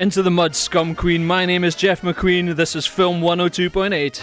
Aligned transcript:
Into 0.00 0.22
the 0.22 0.30
Mud, 0.30 0.54
Scum 0.54 0.94
Queen. 0.94 1.26
My 1.26 1.44
name 1.44 1.64
is 1.64 1.74
Jeff 1.74 2.02
McQueen. 2.02 2.54
This 2.54 2.76
is 2.76 2.86
Film 2.86 3.20
102.8. 3.20 4.18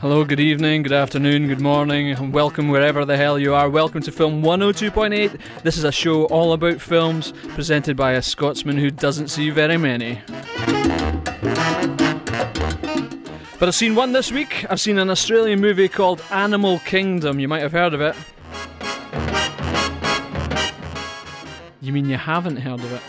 Hello, 0.00 0.24
good 0.24 0.40
evening, 0.40 0.84
good 0.84 0.92
afternoon, 0.92 1.48
good 1.48 1.60
morning, 1.60 2.12
and 2.12 2.32
welcome 2.32 2.70
wherever 2.70 3.04
the 3.04 3.18
hell 3.18 3.38
you 3.38 3.52
are. 3.52 3.68
Welcome 3.68 4.00
to 4.04 4.10
Film 4.10 4.42
102.8. 4.42 5.38
This 5.64 5.76
is 5.76 5.84
a 5.84 5.92
show 5.92 6.24
all 6.28 6.54
about 6.54 6.80
films 6.80 7.34
presented 7.48 7.94
by 7.94 8.12
a 8.12 8.22
Scotsman 8.22 8.78
who 8.78 8.90
doesn't 8.90 9.28
see 9.28 9.50
very 9.50 9.76
many. 9.76 10.22
But 13.64 13.68
I've 13.68 13.76
seen 13.76 13.94
one 13.94 14.12
this 14.12 14.30
week. 14.30 14.66
I've 14.68 14.78
seen 14.78 14.98
an 14.98 15.08
Australian 15.08 15.58
movie 15.58 15.88
called 15.88 16.22
Animal 16.30 16.80
Kingdom. 16.80 17.40
You 17.40 17.48
might 17.48 17.62
have 17.62 17.72
heard 17.72 17.94
of 17.94 18.02
it. 18.02 18.14
You 21.80 21.90
mean 21.94 22.06
you 22.10 22.18
haven't 22.18 22.56
heard 22.56 22.80
of 22.80 22.92
it? 22.92 23.00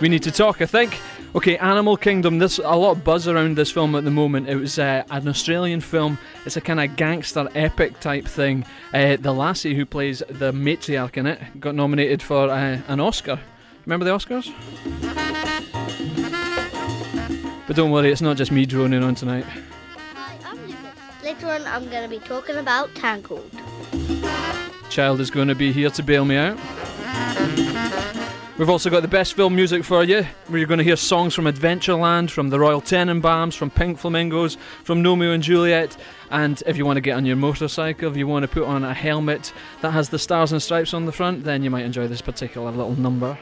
We 0.00 0.08
need 0.08 0.22
to 0.22 0.30
talk, 0.30 0.62
I 0.62 0.66
think. 0.66 1.00
Okay, 1.34 1.56
Animal 1.58 1.96
Kingdom. 1.96 2.38
There's 2.38 2.60
a 2.60 2.76
lot 2.76 2.92
of 2.92 3.02
buzz 3.02 3.26
around 3.26 3.56
this 3.56 3.72
film 3.72 3.96
at 3.96 4.04
the 4.04 4.10
moment. 4.12 4.48
It 4.48 4.54
was 4.54 4.78
uh, 4.78 5.02
an 5.10 5.26
Australian 5.26 5.80
film. 5.80 6.16
It's 6.46 6.56
a 6.56 6.60
kind 6.60 6.78
of 6.78 6.94
gangster 6.94 7.48
epic 7.56 7.98
type 7.98 8.28
thing. 8.28 8.64
Uh, 8.92 9.16
the 9.16 9.34
lassie 9.34 9.74
who 9.74 9.84
plays 9.84 10.22
the 10.28 10.52
matriarch 10.52 11.16
in 11.16 11.26
it 11.26 11.40
got 11.58 11.74
nominated 11.74 12.22
for 12.22 12.50
uh, 12.50 12.78
an 12.86 13.00
Oscar. 13.00 13.40
Remember 13.84 14.04
the 14.04 14.12
Oscars? 14.12 14.52
But 17.66 17.76
don't 17.76 17.90
worry, 17.90 18.12
it's 18.12 18.20
not 18.20 18.36
just 18.36 18.52
me 18.52 18.66
droning 18.66 19.02
on 19.02 19.14
tonight. 19.14 19.46
Hi, 20.14 20.36
I'm 20.44 20.60
Lucas. 20.66 21.22
Later 21.22 21.48
on, 21.48 21.62
I'm 21.66 21.88
going 21.88 22.02
to 22.02 22.08
be 22.08 22.18
talking 22.18 22.56
about 22.56 22.94
Tangled. 22.94 23.50
Child 24.90 25.20
is 25.20 25.30
going 25.30 25.48
to 25.48 25.54
be 25.54 25.72
here 25.72 25.88
to 25.88 26.02
bail 26.02 26.26
me 26.26 26.36
out. 26.36 26.58
We've 28.58 28.70
also 28.70 28.88
got 28.90 29.00
the 29.00 29.08
best 29.08 29.34
film 29.34 29.56
music 29.56 29.82
for 29.82 30.04
you, 30.04 30.24
where 30.46 30.58
you're 30.58 30.68
going 30.68 30.78
to 30.78 30.84
hear 30.84 30.94
songs 30.94 31.34
from 31.34 31.46
Adventureland, 31.46 32.30
from 32.30 32.50
the 32.50 32.60
Royal 32.60 32.80
Tenenbaums, 32.80 33.56
from 33.56 33.70
Pink 33.70 33.98
Flamingos, 33.98 34.56
from 34.84 35.02
Gnomeo 35.02 35.34
and 35.34 35.42
Juliet. 35.42 35.96
And 36.30 36.62
if 36.66 36.76
you 36.76 36.84
want 36.86 36.98
to 36.98 37.00
get 37.00 37.16
on 37.16 37.24
your 37.24 37.34
motorcycle, 37.34 38.10
if 38.10 38.16
you 38.16 38.28
want 38.28 38.44
to 38.44 38.48
put 38.48 38.64
on 38.64 38.84
a 38.84 38.94
helmet 38.94 39.52
that 39.80 39.90
has 39.90 40.10
the 40.10 40.18
stars 40.18 40.52
and 40.52 40.62
stripes 40.62 40.94
on 40.94 41.06
the 41.06 41.12
front, 41.12 41.44
then 41.44 41.64
you 41.64 41.70
might 41.70 41.84
enjoy 41.84 42.06
this 42.06 42.20
particular 42.20 42.70
little 42.70 42.94
number. 42.94 43.36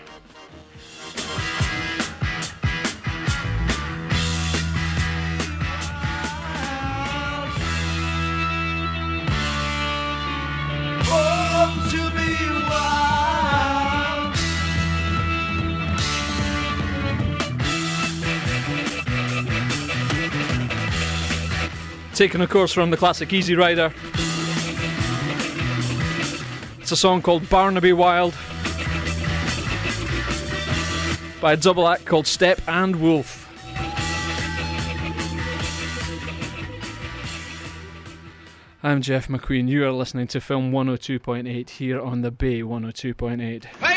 Taken, 22.14 22.42
of 22.42 22.50
course, 22.50 22.72
from 22.72 22.90
the 22.90 22.96
classic 22.96 23.32
Easy 23.32 23.54
Rider. 23.54 23.92
It's 26.78 26.92
a 26.92 26.96
song 26.96 27.22
called 27.22 27.48
Born 27.48 27.74
to 27.74 27.80
Be 27.80 27.92
Wild 27.92 28.34
by 31.40 31.54
a 31.54 31.56
double 31.56 31.88
act 31.88 32.04
called 32.04 32.26
Steppenwolf. 32.26 33.38
I'm 38.84 39.00
Jeff 39.00 39.28
McQueen. 39.28 39.68
You 39.68 39.86
are 39.86 39.92
listening 39.92 40.26
to 40.28 40.40
Film 40.40 40.70
102.8 40.70 41.70
here 41.70 42.00
on 42.00 42.20
the 42.20 42.30
Bay 42.30 42.60
102.8. 42.60 43.91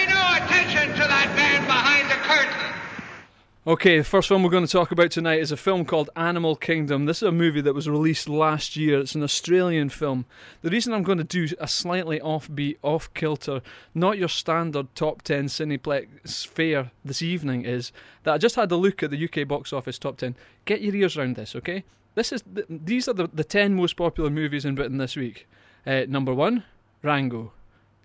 Okay, 3.68 3.98
the 3.98 4.03
first 4.03 4.28
film 4.28 4.44
we're 4.44 4.52
going 4.52 4.64
to 4.64 4.72
talk 4.72 4.92
about 4.92 5.09
tonight 5.09 5.40
is 5.40 5.52
a 5.52 5.58
film 5.58 5.86
called 5.86 6.12
Animal 6.16 6.56
Kingdom. 6.56 7.06
This 7.06 7.24
is 7.24 7.30
a 7.30 7.31
movie 7.31 7.62
that 7.62 7.74
was 7.74 7.90
released 7.90 8.30
last 8.30 8.76
year. 8.76 9.00
It's 9.00 9.16
an 9.16 9.24
Australian 9.24 9.90
film. 9.90 10.28
The 10.62 10.70
reason 10.70 10.94
I'm 10.94 11.02
going 11.02 11.18
to 11.18 11.24
do 11.24 11.48
a 11.59 11.68
slightly 11.68 12.20
offbeat, 12.20 12.78
off 12.84 13.12
kilter, 13.16 13.64
not 13.96 14.20
your 14.20 14.30
standard 14.30 14.94
top 14.94 15.24
10 15.24 15.48
Cineplex 15.48 16.46
fare 16.46 16.92
this 17.03 17.24
evening 17.24 17.66
is 17.66 17.92
that 18.22 18.36
I 18.36 18.38
just 18.38 18.56
had 18.56 18.72
a 18.72 18.76
look 18.76 19.02
at 19.02 19.09
the 19.09 19.26
UK 19.26 19.48
box 19.48 19.74
office 19.74 19.97
top 19.97 20.18
10. 20.18 20.36
Get 20.66 20.82
your 20.82 20.94
ears 20.94 21.18
around 21.18 21.36
this, 21.36 21.56
okay? 21.56 21.86
This 22.14 22.32
is 22.32 22.44
th- 22.44 22.68
these 22.70 23.08
are 23.08 23.14
the, 23.14 23.32
the 23.34 23.44
10 23.44 23.74
most 23.74 23.96
popular 23.96 24.30
movies 24.30 24.66
in 24.66 24.76
Britain 24.76 25.00
this 25.00 25.16
week. 25.16 25.47
Uh, 25.88 26.03
number 26.08 26.36
1, 26.36 26.64
Rango. 27.02 27.52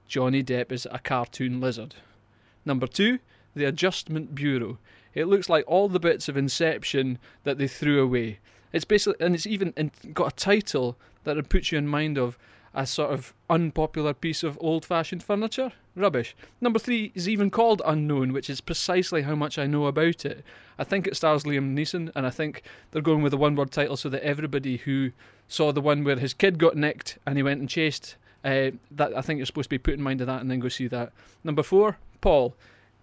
Johnny 0.09 0.43
Depp 0.43 0.73
is 0.73 0.89
a 0.91 0.99
cartoon 0.99 1.61
lizard. 1.61 1.97
Number 2.65 2.87
2, 2.87 3.19
The 3.55 3.67
Adjustment 3.67 4.35
Bureau. 4.35 4.79
It 5.15 5.27
looks 5.27 5.49
like 5.49 5.65
all 5.67 5.89
the 5.89 6.01
bits 6.01 6.29
of 6.29 6.37
Inception 6.37 7.19
that 7.45 7.59
they 7.59 7.69
threw 7.69 8.03
away. 8.03 8.39
It's 8.73 8.85
basically, 8.85 9.25
and 9.25 9.35
it's 9.35 9.47
even 9.47 9.75
got 10.13 10.33
a 10.33 10.37
title 10.37 10.97
that 11.25 11.37
would 11.37 11.51
put 11.51 11.73
you 11.73 11.79
in 11.79 11.89
mind 11.89 12.17
of 12.17 12.39
a 12.73 12.87
sort 12.87 13.13
of 13.13 13.35
unpopular 13.49 14.15
piece 14.15 14.45
of 14.45 14.57
old-fashioned 14.61 15.23
furniture. 15.23 15.73
Rubbish. 15.97 16.37
Number 16.61 16.79
three 16.79 17.11
is 17.17 17.29
even 17.29 17.51
called 17.51 17.83
Unknown, 17.85 18.33
which 18.33 18.49
is 18.49 18.61
precisely 18.61 19.23
how 19.23 19.35
much 19.35 19.59
I 19.59 19.67
know 19.67 19.87
about 19.87 20.25
it. 20.25 20.45
I 20.79 20.85
think 20.85 21.07
it 21.07 21.17
stars 21.17 21.43
Liam 21.43 21.75
Neeson, 21.75 22.13
and 22.15 22.25
I 22.25 22.31
think 22.31 22.63
they're 22.93 23.03
going 23.03 23.23
with 23.23 23.35
a 23.35 23.37
one-word 23.37 23.73
title 23.73 23.97
so 23.97 24.09
that 24.11 24.23
everybody 24.23 24.77
who 24.77 25.11
saw 25.49 25.73
the 25.73 25.81
one 25.81 26.05
where 26.05 26.17
his 26.17 26.33
kid 26.33 26.59
got 26.59 26.77
nicked 26.77 27.19
and 27.27 27.37
he 27.37 27.43
went 27.43 27.59
and 27.59 27.69
chased, 27.69 28.15
uh, 28.45 28.71
that 28.93 29.17
I 29.17 29.21
think 29.21 29.39
you're 29.39 29.47
supposed 29.47 29.67
to 29.67 29.75
be 29.75 29.79
put 29.79 29.95
in 29.95 30.03
mind 30.03 30.21
of 30.21 30.29
that 30.29 30.41
and 30.41 30.49
then 30.49 30.61
go 30.61 30.69
see 30.69 30.87
that. 30.87 31.13
Number 31.43 31.65
four, 31.65 31.99
Paul 32.21 32.55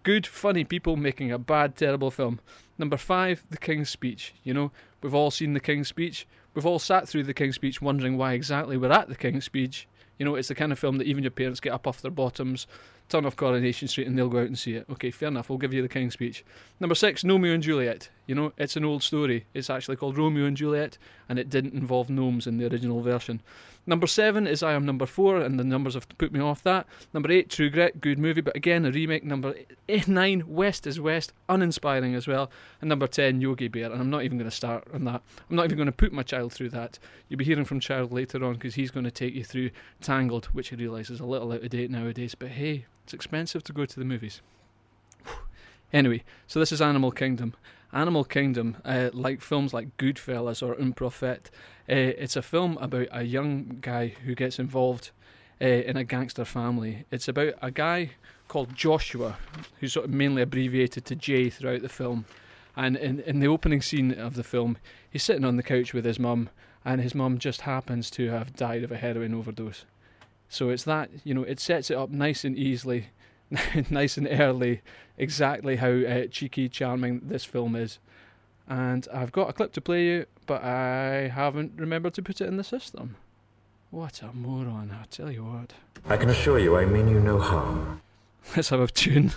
good, 0.07 0.25
funny 0.25 0.63
people 0.63 0.95
making 0.95 1.33
a 1.33 1.37
bad, 1.37 1.75
terrible 1.75 2.09
film. 2.09 2.39
Number 2.77 2.95
five, 2.95 3.43
The 3.49 3.57
King's 3.57 3.89
Speech. 3.89 4.33
You 4.41 4.53
know, 4.53 4.71
we've 5.01 5.13
all 5.13 5.31
seen 5.31 5.51
The 5.51 5.59
King's 5.59 5.89
Speech. 5.89 6.25
We've 6.53 6.65
all 6.65 6.79
sat 6.79 7.09
through 7.09 7.23
The 7.23 7.33
King's 7.33 7.55
Speech 7.55 7.81
wondering 7.81 8.15
why 8.15 8.31
exactly 8.31 8.77
we're 8.77 8.89
at 8.89 9.09
The 9.09 9.17
King's 9.17 9.43
Speech. 9.43 9.85
You 10.17 10.23
know, 10.25 10.35
it's 10.35 10.47
the 10.47 10.55
kind 10.55 10.71
of 10.71 10.79
film 10.79 10.97
that 10.99 11.07
even 11.07 11.25
your 11.25 11.31
parents 11.31 11.59
get 11.59 11.73
up 11.73 11.85
off 11.85 12.01
their 12.01 12.09
bottoms, 12.09 12.67
turn 13.09 13.25
off 13.25 13.35
Coronation 13.35 13.89
Street, 13.89 14.07
and 14.07 14.17
they'll 14.17 14.29
go 14.29 14.39
out 14.39 14.47
and 14.47 14.57
see 14.57 14.75
it. 14.75 14.85
Okay, 14.89 15.11
fair 15.11 15.27
enough. 15.27 15.49
We'll 15.49 15.57
give 15.57 15.73
you 15.73 15.81
The 15.81 15.89
King's 15.89 16.13
Speech. 16.13 16.45
Number 16.79 16.95
six, 16.95 17.23
Gnomeo 17.23 17.53
and 17.53 17.61
Juliet. 17.61 18.09
You 18.27 18.35
know, 18.35 18.53
it's 18.57 18.75
an 18.75 18.85
old 18.85 19.03
story. 19.03 19.45
It's 19.53 19.69
actually 19.69 19.95
called 19.95 20.17
Romeo 20.17 20.45
and 20.45 20.57
Juliet, 20.57 20.97
and 21.29 21.39
it 21.39 21.49
didn't 21.49 21.73
involve 21.73 22.09
gnomes 22.09 22.45
in 22.45 22.57
the 22.57 22.67
original 22.67 23.01
version. 23.01 23.41
Number 23.89 24.05
seven 24.05 24.45
is 24.47 24.61
I 24.61 24.73
Am 24.73 24.85
Number 24.85 25.05
Four, 25.05 25.37
and 25.37 25.57
the 25.57 25.63
numbers 25.63 25.93
have 25.93 26.09
put 26.17 26.33
me 26.33 26.41
off 26.41 26.61
that. 26.63 26.85
Number 27.13 27.31
eight, 27.31 27.49
True 27.49 27.69
Grit, 27.69 28.01
good 28.01 28.19
movie, 28.19 28.41
but 28.41 28.55
again 28.55 28.85
a 28.85 28.91
remake. 28.91 29.23
Number 29.23 29.55
eight, 29.87 30.07
nine, 30.09 30.43
West 30.45 30.85
is 30.85 30.99
West, 30.99 31.31
uninspiring 31.47 32.13
as 32.13 32.27
well. 32.27 32.51
And 32.81 32.89
number 32.89 33.07
ten, 33.07 33.39
Yogi 33.39 33.69
Bear, 33.69 33.89
and 33.89 34.01
I'm 34.01 34.09
not 34.09 34.23
even 34.23 34.37
going 34.37 34.49
to 34.49 34.55
start 34.55 34.85
on 34.93 35.05
that. 35.05 35.21
I'm 35.49 35.55
not 35.55 35.63
even 35.63 35.77
going 35.77 35.85
to 35.85 35.93
put 35.93 36.11
my 36.11 36.23
child 36.23 36.51
through 36.51 36.71
that. 36.71 36.99
You'll 37.29 37.37
be 37.37 37.45
hearing 37.45 37.63
from 37.63 37.79
Child 37.79 38.11
later 38.11 38.43
on 38.43 38.55
because 38.55 38.75
he's 38.75 38.91
going 38.91 39.05
to 39.05 39.11
take 39.11 39.33
you 39.33 39.45
through 39.45 39.69
Tangled, 40.01 40.47
which 40.47 40.73
I 40.73 40.75
realise 40.75 41.09
is 41.09 41.21
a 41.21 41.25
little 41.25 41.53
out 41.53 41.63
of 41.63 41.69
date 41.69 41.89
nowadays, 41.89 42.35
but 42.35 42.49
hey, 42.49 42.85
it's 43.05 43.13
expensive 43.13 43.63
to 43.63 43.73
go 43.73 43.85
to 43.85 43.99
the 43.99 44.05
movies. 44.05 44.41
Anyway, 45.93 46.23
so 46.47 46.59
this 46.59 46.73
is 46.73 46.81
Animal 46.81 47.11
Kingdom. 47.11 47.53
Animal 47.93 48.23
Kingdom, 48.23 48.77
uh, 48.83 49.09
like 49.13 49.41
films 49.41 49.73
like 49.73 49.95
Goodfellas 49.97 50.61
or 50.61 50.79
Un 50.79 50.93
Prophète, 50.93 51.47
uh, 51.89 52.13
it's 52.17 52.35
a 52.35 52.41
film 52.41 52.77
about 52.79 53.07
a 53.11 53.23
young 53.23 53.77
guy 53.81 54.09
who 54.25 54.35
gets 54.35 54.59
involved 54.59 55.11
uh, 55.61 55.65
in 55.65 55.97
a 55.97 56.03
gangster 56.03 56.45
family. 56.45 57.05
It's 57.11 57.27
about 57.27 57.53
a 57.61 57.71
guy 57.71 58.11
called 58.47 58.75
Joshua, 58.75 59.37
who's 59.79 59.93
sort 59.93 60.05
of 60.05 60.13
mainly 60.13 60.41
abbreviated 60.41 61.05
to 61.05 61.15
J 61.15 61.49
throughout 61.49 61.81
the 61.81 61.89
film. 61.89 62.25
And 62.75 62.95
in, 62.95 63.21
in 63.21 63.39
the 63.39 63.47
opening 63.47 63.81
scene 63.81 64.11
of 64.11 64.35
the 64.35 64.43
film, 64.43 64.77
he's 65.09 65.23
sitting 65.23 65.45
on 65.45 65.57
the 65.57 65.63
couch 65.63 65.93
with 65.93 66.05
his 66.05 66.19
mum, 66.19 66.49
and 66.85 67.01
his 67.01 67.15
mum 67.15 67.37
just 67.37 67.61
happens 67.61 68.09
to 68.11 68.29
have 68.29 68.55
died 68.55 68.83
of 68.83 68.91
a 68.91 68.97
heroin 68.97 69.33
overdose. 69.33 69.85
So 70.49 70.69
it's 70.69 70.83
that, 70.83 71.09
you 71.23 71.33
know, 71.33 71.43
it 71.43 71.59
sets 71.59 71.89
it 71.89 71.97
up 71.97 72.09
nice 72.09 72.45
and 72.45 72.57
easily 72.57 73.07
nice 73.89 74.17
and 74.17 74.27
early 74.29 74.81
exactly 75.17 75.77
how 75.77 75.89
uh, 75.89 76.27
cheeky, 76.27 76.69
charming 76.69 77.21
this 77.23 77.45
film 77.45 77.75
is. 77.75 77.99
And 78.67 79.07
I've 79.13 79.31
got 79.31 79.49
a 79.49 79.53
clip 79.53 79.73
to 79.73 79.81
play 79.81 80.05
you, 80.05 80.25
but 80.45 80.63
I 80.63 81.29
haven't 81.33 81.73
remembered 81.77 82.13
to 82.15 82.21
put 82.21 82.41
it 82.41 82.47
in 82.47 82.57
the 82.57 82.63
system. 82.63 83.15
What 83.89 84.21
a 84.21 84.33
moron, 84.33 84.91
I 84.91 85.05
tell 85.09 85.31
you 85.31 85.45
what. 85.45 85.73
I 86.05 86.17
can 86.17 86.29
assure 86.29 86.59
you 86.59 86.77
I 86.77 86.85
mean 86.85 87.07
you 87.07 87.21
no 87.21 87.39
harm. 87.39 88.01
Let's 88.55 88.69
have 88.69 88.81
a 88.81 88.87
tune. 88.87 89.31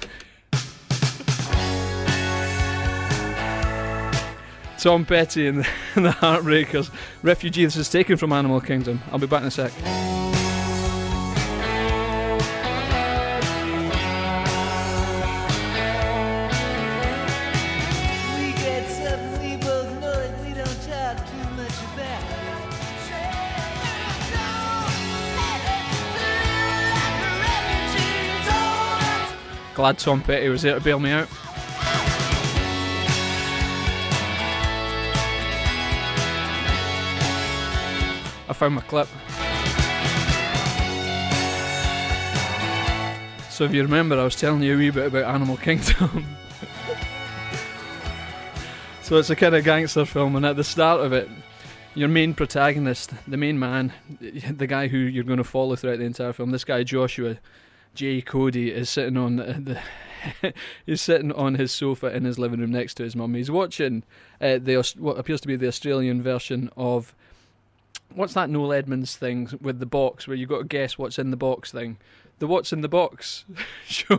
Tom 4.78 5.04
Petty 5.04 5.46
and 5.46 5.58
the, 5.58 5.68
and 5.94 6.06
the 6.06 6.10
Heartbreakers. 6.10 6.90
Refugee, 7.22 7.64
this 7.64 7.76
is 7.76 7.88
taken 7.90 8.16
from 8.16 8.32
Animal 8.32 8.60
Kingdom. 8.60 9.00
I'll 9.12 9.18
be 9.18 9.26
back 9.26 9.42
in 9.42 9.48
a 9.48 9.50
sec. 9.50 9.72
Glad 29.80 29.96
Tom 29.96 30.20
Petty 30.22 30.50
was 30.50 30.60
there 30.60 30.74
to 30.74 30.80
bail 30.84 31.00
me 31.00 31.10
out. 31.10 31.26
I 38.46 38.52
found 38.52 38.74
my 38.74 38.82
clip. 38.82 39.08
So 43.48 43.64
if 43.64 43.72
you 43.72 43.80
remember, 43.82 44.20
I 44.20 44.24
was 44.24 44.36
telling 44.36 44.62
you 44.62 44.74
a 44.74 44.76
wee 44.76 44.90
bit 44.90 45.06
about 45.06 45.34
Animal 45.34 45.56
Kingdom. 45.56 46.26
so 49.00 49.16
it's 49.16 49.30
a 49.30 49.36
kind 49.36 49.54
of 49.54 49.64
gangster 49.64 50.04
film, 50.04 50.36
and 50.36 50.44
at 50.44 50.56
the 50.56 50.64
start 50.64 51.00
of 51.00 51.14
it, 51.14 51.26
your 51.94 52.08
main 52.08 52.34
protagonist, 52.34 53.14
the 53.26 53.38
main 53.38 53.58
man, 53.58 53.94
the 54.20 54.66
guy 54.66 54.88
who 54.88 54.98
you're 54.98 55.24
going 55.24 55.38
to 55.38 55.42
follow 55.44 55.74
throughout 55.74 56.00
the 56.00 56.04
entire 56.04 56.34
film, 56.34 56.50
this 56.50 56.64
guy 56.64 56.82
Joshua 56.82 57.38
J. 57.94 58.20
Cody, 58.20 58.70
is 58.70 58.88
sitting 58.90 59.16
on 59.16 59.36
the. 59.36 59.80
he's 60.86 61.00
sitting 61.02 61.32
on 61.32 61.54
his 61.54 61.72
sofa 61.72 62.08
in 62.08 62.24
his 62.24 62.38
living 62.38 62.60
room 62.60 62.72
next 62.72 62.94
to 62.94 63.02
his 63.02 63.16
mum. 63.16 63.34
He's 63.34 63.50
watching 63.50 64.02
uh, 64.40 64.58
the 64.58 64.76
what 64.98 65.18
appears 65.18 65.40
to 65.42 65.48
be 65.48 65.56
the 65.56 65.68
Australian 65.68 66.22
version 66.22 66.70
of 66.76 67.14
what's 68.14 68.34
that 68.34 68.50
Noel 68.50 68.72
Edmonds 68.72 69.16
thing 69.16 69.48
with 69.60 69.78
the 69.78 69.86
box 69.86 70.26
where 70.26 70.36
you 70.36 70.42
have 70.42 70.50
got 70.50 70.58
to 70.58 70.64
guess 70.64 70.98
what's 70.98 71.18
in 71.18 71.30
the 71.30 71.36
box 71.36 71.72
thing. 71.72 71.98
The 72.40 72.46
what's 72.48 72.72
in 72.72 72.80
the 72.80 72.88
box 72.88 73.44
show. 73.86 74.18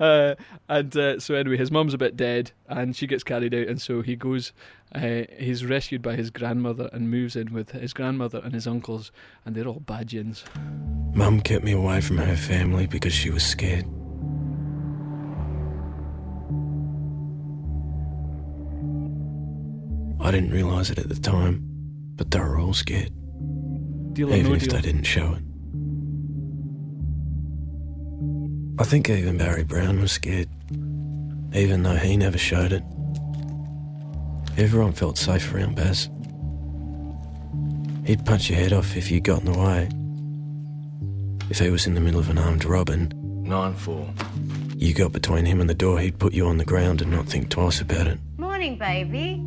uh, 0.00 0.34
and 0.68 0.96
uh, 0.96 1.18
so 1.20 1.34
anyway, 1.34 1.56
his 1.58 1.70
mum's 1.70 1.92
a 1.94 1.98
bit 1.98 2.16
dead, 2.16 2.52
and 2.68 2.96
she 2.96 3.06
gets 3.06 3.22
carried 3.24 3.52
out, 3.54 3.66
and 3.68 3.80
so 3.80 4.00
he 4.02 4.16
goes. 4.16 4.52
Uh, 4.94 5.22
he's 5.38 5.64
rescued 5.64 6.02
by 6.02 6.14
his 6.14 6.28
grandmother 6.28 6.90
and 6.92 7.10
moves 7.10 7.34
in 7.34 7.50
with 7.50 7.70
his 7.70 7.94
grandmother 7.94 8.42
and 8.44 8.52
his 8.52 8.66
uncles, 8.66 9.10
and 9.46 9.54
they're 9.54 9.66
all 9.66 9.80
badgins. 9.80 10.44
Mum 11.14 11.40
kept 11.40 11.64
me 11.64 11.72
away 11.72 12.02
from 12.02 12.18
her 12.18 12.36
family 12.36 12.86
because 12.86 13.12
she 13.14 13.30
was 13.30 13.42
scared. 13.42 13.86
I 20.20 20.30
didn't 20.30 20.50
realise 20.50 20.90
it 20.90 20.98
at 20.98 21.08
the 21.08 21.16
time, 21.18 21.62
but 22.14 22.30
they 22.30 22.38
were 22.38 22.58
all 22.58 22.74
scared, 22.74 23.10
Deal 24.14 24.32
even 24.32 24.50
no 24.50 24.54
if 24.56 24.62
deal? 24.64 24.74
they 24.74 24.80
didn't 24.82 25.02
show 25.04 25.32
it. 25.32 25.42
I 28.78 28.84
think 28.84 29.10
even 29.10 29.36
Barry 29.36 29.64
Brown 29.64 30.00
was 30.00 30.12
scared, 30.12 30.48
even 31.54 31.82
though 31.82 31.96
he 31.96 32.16
never 32.16 32.38
showed 32.38 32.72
it. 32.72 32.82
Everyone 34.56 34.92
felt 34.92 35.18
safe 35.18 35.52
around 35.54 35.76
Baz. 35.76 36.08
He'd 38.06 38.24
punch 38.24 38.48
your 38.50 38.58
head 38.58 38.72
off 38.72 38.96
if 38.96 39.10
you 39.10 39.20
got 39.20 39.40
in 39.44 39.52
the 39.52 39.58
way. 39.58 39.88
If 41.50 41.58
he 41.58 41.70
was 41.70 41.86
in 41.86 41.94
the 41.94 42.00
middle 42.00 42.18
of 42.18 42.30
an 42.30 42.38
armed 42.38 42.64
robin, 42.64 43.12
9 43.44 43.74
4. 43.74 44.08
you 44.76 44.94
got 44.94 45.12
between 45.12 45.44
him 45.44 45.60
and 45.60 45.68
the 45.68 45.74
door, 45.74 46.00
he'd 46.00 46.18
put 46.18 46.32
you 46.32 46.46
on 46.46 46.56
the 46.56 46.64
ground 46.64 47.02
and 47.02 47.10
not 47.10 47.26
think 47.26 47.50
twice 47.50 47.80
about 47.80 48.06
it. 48.06 48.18
Morning, 48.38 48.78
baby. 48.78 49.42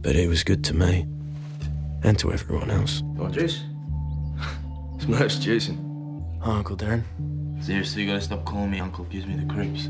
But 0.00 0.16
he 0.16 0.26
was 0.26 0.42
good 0.42 0.64
to 0.64 0.74
me, 0.74 1.06
and 2.02 2.18
to 2.18 2.32
everyone 2.32 2.70
else. 2.70 3.00
You 3.00 3.06
want 3.20 3.34
juice? 3.34 3.62
Smurf's 4.98 5.38
juicing. 5.38 5.78
Hi, 6.42 6.56
Uncle 6.56 6.76
Darren. 6.76 7.04
Seriously, 7.60 8.02
you 8.02 8.08
gotta 8.08 8.22
stop 8.22 8.44
calling 8.44 8.70
me 8.70 8.80
uncle. 8.80 9.04
Gives 9.04 9.26
me 9.26 9.36
the 9.36 9.52
creeps. 9.52 9.88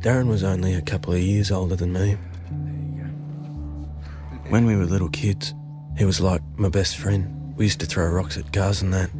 Darren 0.00 0.28
was 0.28 0.42
only 0.44 0.74
a 0.74 0.80
couple 0.80 1.12
of 1.12 1.20
years 1.20 1.50
older 1.50 1.76
than 1.76 1.92
me. 1.92 2.16
When 4.48 4.66
we 4.66 4.76
were 4.76 4.84
little 4.84 5.08
kids, 5.08 5.54
he 5.96 6.04
was 6.04 6.20
like 6.20 6.42
my 6.56 6.68
best 6.68 6.96
friend. 6.96 7.54
We 7.56 7.64
used 7.66 7.80
to 7.80 7.86
throw 7.86 8.08
rocks 8.08 8.36
at 8.36 8.52
cars 8.52 8.82
and 8.82 8.92
that. 8.94 9.10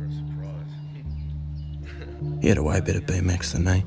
He 2.40 2.48
had 2.48 2.58
a 2.58 2.62
way 2.62 2.80
better 2.80 3.00
BMX 3.00 3.52
than 3.52 3.64
me. 3.64 3.84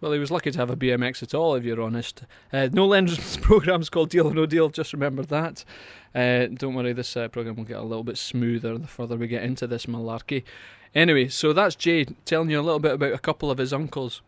Well, 0.00 0.12
he 0.12 0.18
was 0.18 0.30
lucky 0.30 0.50
to 0.50 0.58
have 0.58 0.70
a 0.70 0.76
BMX 0.76 1.22
at 1.22 1.32
all, 1.32 1.54
if 1.54 1.64
you're 1.64 1.80
honest. 1.80 2.24
Uh, 2.52 2.68
Noel 2.70 2.94
Edmonds' 2.94 3.36
programme's 3.40 3.88
called 3.88 4.10
Deal 4.10 4.28
or 4.28 4.34
No 4.34 4.44
Deal, 4.46 4.68
just 4.68 4.92
remember 4.92 5.22
that. 5.22 5.64
Uh, 6.14 6.46
don't 6.46 6.74
worry, 6.74 6.92
this 6.92 7.16
uh, 7.16 7.28
programme 7.28 7.56
will 7.56 7.64
get 7.64 7.78
a 7.78 7.82
little 7.82 8.04
bit 8.04 8.16
smoother 8.16 8.78
the 8.78 8.86
further 8.86 9.16
we 9.16 9.26
get 9.26 9.42
into 9.42 9.66
this 9.66 9.86
malarkey. 9.86 10.44
Anyway, 10.94 11.28
so 11.28 11.52
that's 11.52 11.74
Jay 11.74 12.04
telling 12.24 12.50
you 12.50 12.60
a 12.60 12.62
little 12.62 12.78
bit 12.78 12.92
about 12.92 13.12
a 13.12 13.18
couple 13.18 13.50
of 13.50 13.58
his 13.58 13.72
uncles. 13.72 14.22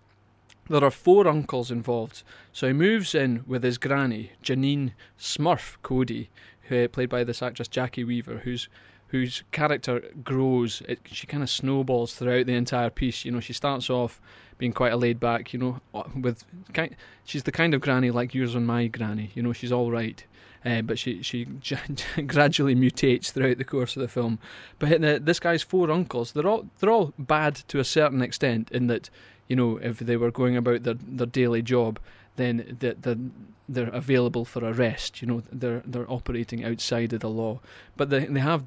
There 0.68 0.82
are 0.82 0.90
four 0.90 1.28
uncles 1.28 1.70
involved. 1.70 2.24
So 2.52 2.66
he 2.66 2.72
moves 2.72 3.14
in 3.14 3.44
with 3.46 3.62
his 3.62 3.78
granny, 3.78 4.32
Janine 4.42 4.92
Smurf 5.16 5.76
Cody, 5.82 6.28
who, 6.62 6.88
played 6.88 7.08
by 7.08 7.22
this 7.22 7.40
actress 7.40 7.68
Jacki 7.68 8.04
Weaver, 8.04 8.38
whose 8.38 8.68
whose 9.08 9.44
character 9.52 10.02
grows. 10.24 10.82
It, 10.88 10.98
she 11.04 11.28
kind 11.28 11.44
of 11.44 11.50
snowballs 11.50 12.14
throughout 12.14 12.46
the 12.46 12.54
entire 12.54 12.90
piece. 12.90 13.24
You 13.24 13.30
know, 13.30 13.38
she 13.40 13.52
starts 13.52 13.88
off 13.88 14.20
being 14.58 14.72
quite 14.72 14.92
a 14.92 14.96
laid 14.96 15.20
back, 15.20 15.52
you 15.52 15.60
know, 15.60 15.80
uh, 15.94 16.02
with 16.20 16.44
kind. 16.72 16.96
She's 17.24 17.44
the 17.44 17.52
kind 17.52 17.72
of 17.74 17.80
granny 17.80 18.10
like 18.10 18.34
yours 18.34 18.56
and 18.56 18.66
my 18.66 18.88
granny. 18.88 19.30
You 19.34 19.42
know, 19.42 19.52
she's 19.52 19.70
all 19.70 19.92
right. 19.92 20.24
Uh, 20.66 20.82
but 20.82 20.98
she 20.98 21.22
she 21.22 21.44
gradually 22.26 22.74
mutates 22.74 23.30
throughout 23.30 23.56
the 23.56 23.64
course 23.64 23.94
of 23.94 24.02
the 24.02 24.08
film. 24.08 24.40
But 24.80 25.00
the, 25.00 25.20
this 25.22 25.38
guy's 25.38 25.62
four 25.62 25.90
uncles, 25.90 26.32
they're 26.32 26.46
all 26.46 26.66
they're 26.80 26.90
all 26.90 27.14
bad 27.18 27.54
to 27.68 27.78
a 27.78 27.84
certain 27.84 28.20
extent 28.20 28.70
in 28.72 28.88
that 28.88 29.08
you 29.46 29.54
know 29.54 29.76
if 29.76 30.00
they 30.00 30.16
were 30.16 30.32
going 30.32 30.56
about 30.56 30.82
their, 30.82 30.94
their 30.94 31.26
daily 31.26 31.62
job, 31.62 32.00
then 32.34 32.76
the, 32.80 32.96
the, 33.00 33.18
they're 33.68 33.88
available 33.90 34.44
for 34.44 34.64
arrest. 34.64 35.22
You 35.22 35.28
know 35.28 35.42
they're 35.52 35.82
they're 35.86 36.10
operating 36.10 36.64
outside 36.64 37.12
of 37.12 37.20
the 37.20 37.30
law, 37.30 37.60
but 37.96 38.10
they 38.10 38.24
they 38.24 38.40
have 38.40 38.64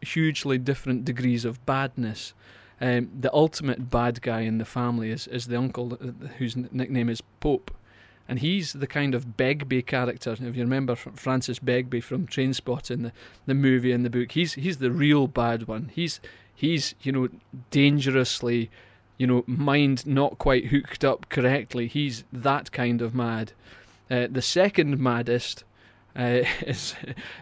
hugely 0.00 0.56
different 0.56 1.04
degrees 1.04 1.44
of 1.44 1.64
badness. 1.66 2.32
Um, 2.80 3.10
the 3.20 3.32
ultimate 3.32 3.90
bad 3.90 4.22
guy 4.22 4.40
in 4.40 4.58
the 4.58 4.64
family 4.64 5.10
is, 5.10 5.28
is 5.28 5.46
the 5.46 5.56
uncle 5.56 5.92
uh, 5.94 6.28
whose 6.38 6.56
nickname 6.56 7.08
is 7.08 7.20
Pope 7.38 7.70
and 8.28 8.38
he's 8.38 8.72
the 8.72 8.86
kind 8.86 9.14
of 9.14 9.36
Begbie 9.36 9.82
character. 9.82 10.32
If 10.32 10.40
you 10.56 10.62
remember 10.62 10.94
Francis 10.96 11.58
Begbie 11.58 12.00
from 12.00 12.26
Trainspotting, 12.26 13.02
the 13.02 13.12
the 13.46 13.54
movie 13.54 13.92
and 13.92 14.04
the 14.04 14.10
book, 14.10 14.32
he's 14.32 14.54
he's 14.54 14.78
the 14.78 14.90
real 14.90 15.26
bad 15.26 15.66
one. 15.68 15.90
He's 15.94 16.20
he's 16.54 16.94
you 17.02 17.12
know 17.12 17.28
dangerously, 17.70 18.70
you 19.18 19.26
know, 19.26 19.44
mind 19.46 20.06
not 20.06 20.38
quite 20.38 20.66
hooked 20.66 21.04
up 21.04 21.28
correctly. 21.28 21.88
He's 21.88 22.24
that 22.32 22.72
kind 22.72 23.02
of 23.02 23.14
mad. 23.14 23.52
Uh, 24.10 24.26
the 24.30 24.42
second 24.42 24.98
maddest 24.98 25.64
uh, 26.16 26.42
is 26.66 26.94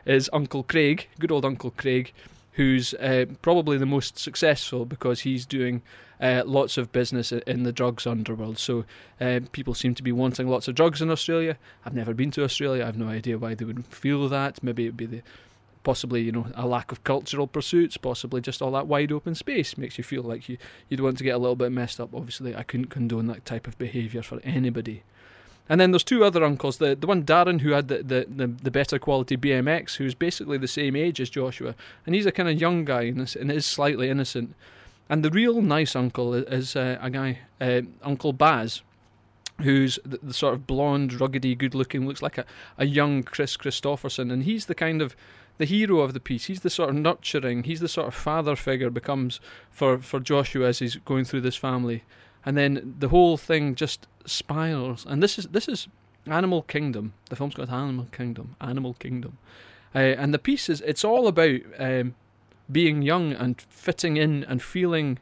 is 0.07 0.31
Uncle 0.33 0.63
Craig, 0.63 1.09
good 1.19 1.31
old 1.31 1.45
Uncle 1.45 1.71
Craig, 1.71 2.13
who's 2.53 2.95
uh, 2.95 3.27
probably 3.43 3.79
the 3.79 3.87
most 3.87 4.19
successful 4.19 4.85
because 4.85 5.21
he's 5.21 5.47
doing 5.47 5.83
uh, 6.21 6.43
lots 6.45 6.77
of 6.77 6.93
business 6.93 7.33
in 7.33 7.63
the 7.63 7.73
drugs 7.73 8.07
underworld. 8.07 8.59
So 8.59 8.85
uh, 9.21 9.41
people 9.53 9.75
seem 9.75 9.95
to 9.95 10.03
be 10.03 10.13
wanting 10.13 10.49
lots 10.49 10.69
of 10.69 10.75
drugs 10.75 11.01
in 11.01 11.11
Australia. 11.11 11.57
I've 11.85 11.95
never 11.95 12.13
been 12.13 12.31
to 12.33 12.45
Australia. 12.45 12.85
I've 12.85 12.99
no 12.99 13.09
idea 13.09 13.39
why 13.39 13.55
they 13.55 13.65
would 13.65 13.87
feel 13.87 14.29
that. 14.29 14.63
Maybe 14.63 14.85
it'd 14.85 14.97
be 14.97 15.07
the 15.07 15.23
possibly 15.83 16.21
you 16.21 16.31
know 16.31 16.47
a 16.55 16.67
lack 16.67 16.93
of 16.93 17.05
cultural 17.05 17.47
pursuits. 17.47 17.97
Possibly 17.97 18.41
just 18.41 18.61
all 18.61 18.73
that 18.73 18.87
wide 18.87 19.13
open 19.13 19.35
space 19.35 19.79
makes 19.79 19.97
you 19.97 20.05
feel 20.05 20.23
like 20.23 20.49
you 20.49 20.59
you'd 20.89 21.01
want 21.01 21.19
to 21.19 21.25
get 21.25 21.35
a 21.35 21.39
little 21.39 21.57
bit 21.57 21.73
messed 21.73 22.01
up. 22.01 22.15
Obviously, 22.15 22.55
I 22.55 22.63
couldn't 22.63 22.87
condone 22.87 23.27
that 23.29 23.45
type 23.47 23.67
of 23.67 23.79
behaviour 23.79 24.23
for 24.23 24.41
anybody. 24.45 25.03
And 25.71 25.81
then 25.81 25.93
there's 25.93 26.03
two 26.03 26.25
other 26.25 26.43
uncles. 26.43 26.79
The 26.79 26.97
the 26.97 27.07
one 27.07 27.23
Darren 27.23 27.61
who 27.61 27.71
had 27.71 27.87
the, 27.87 28.03
the, 28.03 28.27
the, 28.29 28.49
the 28.49 28.71
better 28.73 28.99
quality 28.99 29.37
BMX, 29.37 29.97
who's 29.97 30.17
basically 30.17 30.59
the 30.59 30.67
same 30.67 30.97
age 30.97 31.21
as 31.21 31.31
Joshua, 31.31 31.77
and 32.05 32.15
he's 32.15 32.27
a 32.27 32.33
kind 32.33 32.49
of 32.49 32.61
young 32.61 32.85
guy 32.85 33.03
and 33.03 33.21
is, 33.21 33.37
and 33.37 33.53
is 33.53 33.65
slightly 33.65 34.11
innocent. 34.11 34.57
And 35.09 35.25
the 35.25 35.31
real 35.31 35.63
nice 35.63 35.95
uncle 35.95 36.35
is 36.35 36.75
uh, 36.75 36.99
a 37.01 37.09
guy, 37.09 37.39
uh, 37.61 37.83
Uncle 38.03 38.33
Baz, 38.33 38.83
who's 39.61 40.01
the, 40.05 40.19
the 40.21 40.35
sort 40.35 40.55
of 40.55 40.67
blonde, 40.67 41.13
ruggedy, 41.13 41.57
good-looking, 41.57 42.05
looks 42.05 42.23
like 42.23 42.39
a, 42.39 42.45
a 42.77 42.87
young 42.87 43.23
Kris 43.23 43.57
Kristofferson, 43.57 44.33
and 44.33 44.43
he's 44.43 44.67
the 44.67 44.75
kind 44.75 45.01
of 45.01 45.15
the 45.59 45.67
hero 45.67 46.01
of 46.01 46.15
the 46.15 46.21
piece. 46.21 46.47
He's 46.47 46.63
the 46.63 46.71
sort 46.71 46.91
of 46.91 46.97
nurturing, 46.97 47.63
he's 47.63 47.81
the 47.81 47.89
sort 47.89 48.09
of 48.09 48.15
father 48.15 48.57
figure 48.57 48.91
becomes 48.91 49.39
for, 49.71 49.99
for 49.99 50.19
Joshua 50.19 50.67
as 50.69 50.81
he's 50.81 50.97
going 50.97 51.25
through 51.25 51.43
this 51.43 51.57
family. 51.57 52.03
And 52.45 52.57
then 52.57 52.95
the 52.99 53.09
whole 53.09 53.37
thing 53.37 53.75
just 53.75 54.07
spirals. 54.25 55.05
And 55.07 55.23
this 55.23 55.39
is 55.39 55.47
this 55.49 55.69
is 55.69 55.89
Animal 56.27 56.63
Kingdom. 56.63 57.15
The 57.29 57.37
film's 57.37 57.55
called 57.55 57.71
Animal 57.71 58.07
Kingdom. 58.13 58.57
Animal 58.61 58.95
Kingdom. 58.95 59.39
Uh, 59.95 59.99
and 59.99 60.33
the 60.33 60.39
piece 60.39 60.69
is 60.69 60.81
it's 60.83 61.05
all 61.05 61.27
about 61.27 61.61
um, 61.79 62.15
being 62.71 63.03
young 63.03 63.33
and 63.33 63.61
fitting 63.69 64.17
in 64.17 64.45
and 64.45 64.63
feeling 64.63 65.19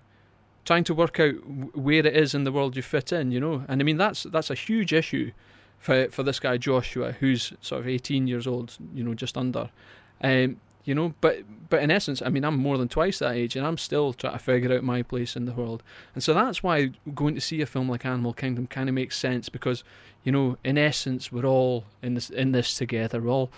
trying 0.65 0.85
to 0.85 0.95
work 0.95 1.19
out 1.19 1.35
where 1.75 2.07
it 2.07 2.15
is 2.15 2.35
in 2.35 2.45
the 2.45 2.53
world 2.53 2.77
you 2.77 2.83
fit 2.83 3.11
in 3.11 3.33
you 3.33 3.41
know 3.41 3.65
and 3.69 3.81
i 3.81 3.85
mean 3.85 3.97
that's 3.97 4.25
that's 4.25 4.51
a 4.51 4.55
huge 4.55 4.93
issue 4.93 5.31
for 5.79 6.11
for 6.11 6.23
this 6.23 6.39
guy 6.39 6.59
joshua 6.59 7.13
who's 7.13 7.55
sort 7.63 7.81
of 7.81 7.89
18 7.89 8.27
years 8.27 8.47
old 8.47 8.77
you 8.93 9.03
know 9.03 9.15
just 9.15 9.39
under 9.39 9.71
um 10.23 10.61
you 10.89 10.95
know 10.95 11.13
but 11.21 11.41
but 11.69 11.83
in 11.83 11.91
essence 11.91 12.23
i 12.23 12.31
mean 12.31 12.45
i'm 12.45 12.57
more 12.57 12.79
than 12.79 12.89
twice 12.89 13.19
that 13.19 13.35
age 13.35 13.57
and 13.57 13.67
i'm 13.67 13.77
still 13.77 14.15
trying 14.15 14.33
to 14.33 14.39
figure 14.39 14.75
out 14.75 14.83
my 14.83 15.03
place 15.03 15.37
in 15.37 15.45
the 15.45 15.53
world. 15.53 15.83
And 16.15 16.23
so 16.23 16.33
that's 16.35 16.63
why 16.63 16.93
going 17.15 17.35
to 17.35 17.41
see 17.41 17.61
a 17.61 17.67
film 17.67 17.89
like 17.89 18.07
animal 18.07 18.33
kingdom 18.33 18.67
kind 18.67 18.89
of 18.89 18.95
makes 18.95 19.17
sense 19.17 19.49
because 19.49 19.85
you 20.25 20.33
know 20.33 20.57
in 20.65 20.79
essence 20.79 21.31
we're 21.31 21.45
all 21.45 21.85
in 22.03 22.15
this 22.15 22.31
in 22.31 22.53
this 22.53 22.75
together. 22.75 23.21
We're 23.21 23.31
all 23.31 23.51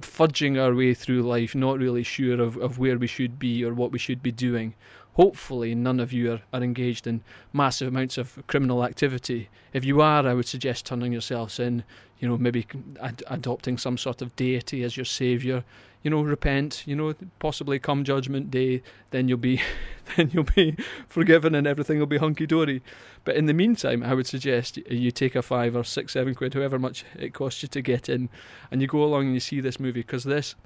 fudging 0.00 0.62
our 0.62 0.74
way 0.74 0.94
through 0.94 1.22
life, 1.22 1.54
not 1.56 1.78
really 1.78 2.04
sure 2.04 2.40
of, 2.40 2.56
of 2.56 2.78
where 2.78 2.96
we 2.96 3.08
should 3.08 3.38
be 3.38 3.64
or 3.64 3.74
what 3.74 3.90
we 3.90 3.98
should 3.98 4.22
be 4.22 4.30
doing, 4.30 4.74
hopefully 5.14 5.74
none 5.74 6.00
of 6.00 6.12
you 6.12 6.32
are, 6.32 6.40
are 6.52 6.62
engaged 6.62 7.06
in 7.06 7.22
massive 7.52 7.88
amounts 7.88 8.18
of 8.18 8.42
criminal 8.46 8.84
activity. 8.84 9.48
If 9.72 9.84
you 9.84 10.00
are, 10.00 10.26
I 10.26 10.34
would 10.34 10.46
suggest 10.46 10.86
turning 10.86 11.12
yourselves 11.12 11.58
in, 11.58 11.84
you 12.18 12.28
know, 12.28 12.38
maybe 12.38 12.66
ad- 13.00 13.22
adopting 13.26 13.78
some 13.78 13.98
sort 13.98 14.22
of 14.22 14.34
deity 14.36 14.82
as 14.84 14.96
your 14.96 15.04
savior. 15.04 15.64
You 16.02 16.10
know, 16.10 16.22
repent. 16.22 16.82
You 16.86 16.96
know, 16.96 17.14
possibly 17.38 17.78
come 17.78 18.02
Judgment 18.02 18.50
Day, 18.50 18.82
then 19.10 19.28
you'll 19.28 19.38
be, 19.38 19.60
then 20.16 20.30
you'll 20.32 20.44
be 20.44 20.76
forgiven 21.06 21.54
and 21.54 21.66
everything 21.66 21.98
will 21.98 22.06
be 22.06 22.18
hunky 22.18 22.46
dory. 22.46 22.82
But 23.24 23.36
in 23.36 23.46
the 23.46 23.54
meantime, 23.54 24.02
I 24.02 24.14
would 24.14 24.26
suggest 24.26 24.78
you 24.78 25.10
take 25.12 25.36
a 25.36 25.42
five 25.42 25.76
or 25.76 25.84
six, 25.84 26.14
seven 26.14 26.34
quid, 26.34 26.54
however 26.54 26.78
much 26.78 27.04
it 27.16 27.34
costs 27.34 27.62
you 27.62 27.68
to 27.68 27.82
get 27.82 28.08
in, 28.08 28.30
and 28.70 28.80
you 28.80 28.88
go 28.88 29.04
along 29.04 29.26
and 29.26 29.34
you 29.34 29.40
see 29.40 29.60
this 29.60 29.78
movie 29.78 30.00
because 30.00 30.24
this 30.24 30.56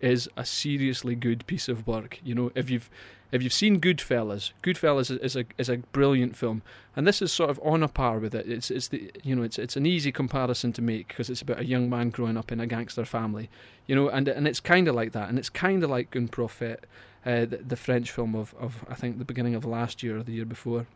is 0.00 0.28
a 0.36 0.44
seriously 0.44 1.14
good 1.14 1.46
piece 1.46 1.68
of 1.68 1.86
work. 1.86 2.18
You 2.22 2.34
know, 2.34 2.52
if 2.54 2.70
you've 2.70 2.88
if 3.32 3.42
you've 3.42 3.52
seen 3.52 3.80
Goodfellas, 3.80 4.52
Goodfellas 4.62 5.22
is, 5.22 5.36
a 5.36 5.44
is 5.58 5.68
a 5.68 5.78
brilliant 5.78 6.36
film, 6.36 6.62
and 6.94 7.06
this 7.06 7.20
is 7.20 7.32
sort 7.32 7.50
of 7.50 7.60
on 7.62 7.82
a 7.82 7.88
par 7.88 8.18
with 8.18 8.34
it. 8.34 8.48
It's 8.48 8.70
it's 8.70 8.88
the 8.88 9.10
you 9.22 9.34
know 9.34 9.42
it's 9.42 9.58
it's 9.58 9.76
an 9.76 9.86
easy 9.86 10.12
comparison 10.12 10.72
to 10.74 10.82
make 10.82 11.08
because 11.08 11.28
it's 11.28 11.42
about 11.42 11.60
a 11.60 11.64
young 11.64 11.90
man 11.90 12.10
growing 12.10 12.36
up 12.36 12.52
in 12.52 12.60
a 12.60 12.66
gangster 12.66 13.04
family, 13.04 13.50
you 13.86 13.94
know, 13.94 14.08
and 14.08 14.28
and 14.28 14.46
it's 14.46 14.60
kind 14.60 14.88
of 14.88 14.94
like 14.94 15.12
that, 15.12 15.28
and 15.28 15.38
it's 15.38 15.50
kind 15.50 15.82
of 15.82 15.90
like 15.90 16.14
Un 16.14 16.28
Prophète, 16.28 16.84
uh, 17.24 17.46
the, 17.46 17.60
the 17.66 17.76
French 17.76 18.10
film 18.10 18.34
of 18.34 18.54
of 18.58 18.84
I 18.88 18.94
think 18.94 19.18
the 19.18 19.24
beginning 19.24 19.54
of 19.54 19.64
last 19.64 20.02
year 20.02 20.18
or 20.18 20.22
the 20.22 20.32
year 20.32 20.46
before. 20.46 20.86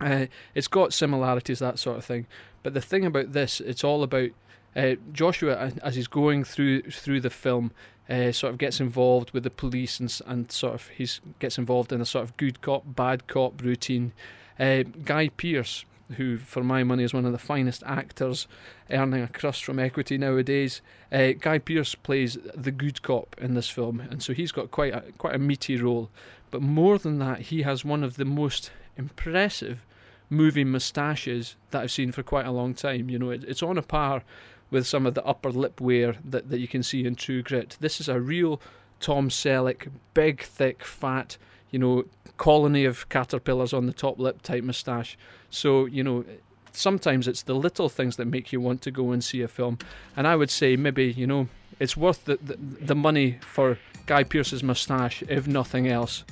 Uh, 0.00 0.26
it's 0.54 0.66
got 0.68 0.94
similarities, 0.94 1.58
that 1.58 1.78
sort 1.78 1.98
of 1.98 2.04
thing. 2.06 2.26
But 2.62 2.72
the 2.72 2.80
thing 2.80 3.04
about 3.04 3.34
this, 3.34 3.60
it's 3.60 3.84
all 3.84 4.02
about 4.02 4.30
uh, 4.76 4.94
Joshua 5.12 5.72
as 5.82 5.96
he's 5.96 6.08
going 6.08 6.44
through 6.44 6.82
through 6.82 7.20
the 7.20 7.30
film. 7.30 7.72
Uh, 8.08 8.32
sort 8.32 8.52
of 8.52 8.58
gets 8.58 8.80
involved 8.80 9.30
with 9.30 9.44
the 9.44 9.50
police 9.50 10.00
and 10.00 10.20
and 10.26 10.50
sort 10.50 10.74
of 10.74 10.88
he's 10.88 11.20
gets 11.38 11.58
involved 11.58 11.92
in 11.92 12.00
a 12.00 12.04
sort 12.04 12.24
of 12.24 12.36
good 12.36 12.60
cop 12.60 12.82
bad 12.86 13.28
cop 13.28 13.62
routine. 13.62 14.12
Uh, 14.58 14.82
Guy 15.04 15.28
Pearce, 15.28 15.84
who 16.16 16.36
for 16.36 16.64
my 16.64 16.82
money 16.82 17.04
is 17.04 17.14
one 17.14 17.24
of 17.24 17.30
the 17.30 17.38
finest 17.38 17.84
actors 17.86 18.48
earning 18.90 19.22
a 19.22 19.28
crust 19.28 19.64
from 19.64 19.78
equity 19.78 20.18
nowadays. 20.18 20.82
Uh, 21.12 21.32
Guy 21.38 21.58
Pearce 21.58 21.94
plays 21.94 22.36
the 22.54 22.72
good 22.72 23.00
cop 23.02 23.36
in 23.40 23.54
this 23.54 23.70
film, 23.70 24.00
and 24.00 24.22
so 24.22 24.32
he's 24.32 24.52
got 24.52 24.72
quite 24.72 24.92
a, 24.92 25.04
quite 25.16 25.36
a 25.36 25.38
meaty 25.38 25.76
role. 25.76 26.10
But 26.50 26.62
more 26.62 26.98
than 26.98 27.20
that, 27.20 27.42
he 27.42 27.62
has 27.62 27.84
one 27.84 28.02
of 28.02 28.16
the 28.16 28.24
most 28.24 28.72
impressive 28.96 29.86
moving 30.28 30.70
moustaches 30.70 31.56
that 31.70 31.82
I've 31.82 31.90
seen 31.90 32.12
for 32.12 32.22
quite 32.22 32.46
a 32.46 32.52
long 32.52 32.74
time. 32.74 33.08
You 33.08 33.18
know, 33.18 33.30
it, 33.30 33.44
it's 33.44 33.62
on 33.62 33.78
a 33.78 33.82
par 33.82 34.22
with 34.70 34.86
some 34.86 35.06
of 35.06 35.14
the 35.14 35.24
upper 35.24 35.50
lip 35.50 35.80
wear 35.80 36.16
that, 36.24 36.48
that 36.48 36.60
you 36.60 36.68
can 36.68 36.82
see 36.82 37.04
in 37.04 37.14
True 37.14 37.42
Grit. 37.42 37.76
This 37.80 38.00
is 38.00 38.08
a 38.08 38.20
real 38.20 38.60
Tom 39.00 39.28
Selleck, 39.28 39.90
big, 40.14 40.42
thick, 40.42 40.84
fat, 40.84 41.36
you 41.70 41.78
know, 41.78 42.04
colony 42.36 42.84
of 42.84 43.08
caterpillars 43.08 43.72
on 43.72 43.86
the 43.86 43.92
top 43.92 44.18
lip 44.18 44.42
type 44.42 44.64
moustache. 44.64 45.18
So, 45.50 45.86
you 45.86 46.04
know, 46.04 46.24
sometimes 46.72 47.26
it's 47.26 47.42
the 47.42 47.54
little 47.54 47.88
things 47.88 48.16
that 48.16 48.26
make 48.26 48.52
you 48.52 48.60
want 48.60 48.82
to 48.82 48.90
go 48.90 49.10
and 49.10 49.22
see 49.22 49.42
a 49.42 49.48
film. 49.48 49.78
And 50.16 50.26
I 50.26 50.36
would 50.36 50.50
say 50.50 50.76
maybe, 50.76 51.12
you 51.12 51.26
know, 51.26 51.48
it's 51.78 51.96
worth 51.96 52.24
the, 52.24 52.38
the, 52.42 52.56
the 52.56 52.94
money 52.94 53.38
for 53.40 53.78
Guy 54.06 54.24
Pearce's 54.24 54.62
moustache, 54.62 55.22
if 55.28 55.46
nothing 55.46 55.88
else. 55.88 56.24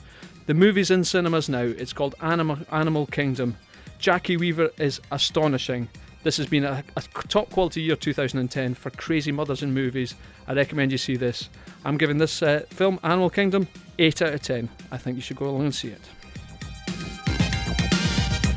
The 0.46 0.54
movie's 0.54 0.90
in 0.90 1.04
cinemas 1.04 1.48
now. 1.48 1.62
It's 1.62 1.92
called 1.92 2.14
Animal, 2.20 2.58
Animal 2.70 3.06
Kingdom. 3.06 3.56
Jacki 3.98 4.38
Weaver 4.38 4.70
is 4.78 5.00
astonishing. 5.10 5.88
This 6.24 6.36
has 6.38 6.46
been 6.46 6.64
a, 6.64 6.82
a, 6.96 7.02
top 7.28 7.48
quality 7.50 7.80
year 7.80 7.94
2010 7.94 8.74
for 8.74 8.90
crazy 8.90 9.30
mothers 9.30 9.62
in 9.62 9.72
movies. 9.72 10.16
I 10.48 10.52
recommend 10.52 10.90
you 10.90 10.98
see 10.98 11.16
this. 11.16 11.48
I'm 11.84 11.96
giving 11.96 12.18
this 12.18 12.42
uh, 12.42 12.64
film, 12.70 12.98
Animal 13.04 13.30
Kingdom, 13.30 13.68
8 14.00 14.22
out 14.22 14.34
of 14.34 14.42
10. 14.42 14.68
I 14.90 14.98
think 14.98 15.16
you 15.16 15.22
should 15.22 15.36
go 15.36 15.46
along 15.46 15.62
and 15.62 15.74
see 15.74 15.88
it. 15.88 16.00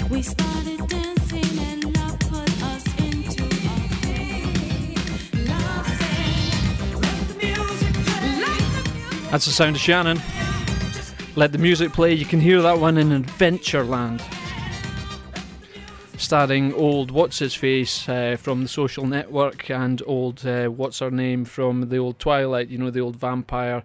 We 0.09 0.23
started 0.23 0.87
dancing 0.87 1.59
and 1.59 1.95
love 1.95 2.19
put 2.19 2.63
us 2.63 2.85
into 2.99 3.43
a. 3.43 4.95
Love 5.47 5.87
sang, 5.99 6.99
let 6.99 7.27
the 7.27 7.35
music 7.45 7.93
play. 7.93 8.31
The 8.31 8.45
music 8.47 9.31
That's 9.31 9.45
the 9.45 9.51
sound 9.51 9.75
of 9.75 9.81
Shannon. 9.81 10.19
Let 11.35 11.51
the 11.51 11.59
music 11.59 11.93
play. 11.93 12.13
You 12.13 12.25
can 12.25 12.41
hear 12.41 12.61
that 12.63 12.79
one 12.79 12.97
in 12.97 13.09
Adventureland. 13.23 14.40
Starring 16.31 16.73
old 16.75 17.11
What's 17.11 17.39
His 17.39 17.55
Face 17.55 18.07
uh, 18.07 18.37
from 18.39 18.63
the 18.63 18.69
Social 18.69 19.05
Network 19.05 19.69
and 19.69 20.01
old 20.05 20.45
uh, 20.45 20.67
What's 20.67 20.99
Her 20.99 21.11
Name 21.11 21.43
from 21.43 21.89
the 21.89 21.97
old 21.97 22.19
Twilight, 22.19 22.69
you 22.69 22.77
know, 22.77 22.89
the 22.89 23.01
old 23.01 23.17
vampire. 23.17 23.83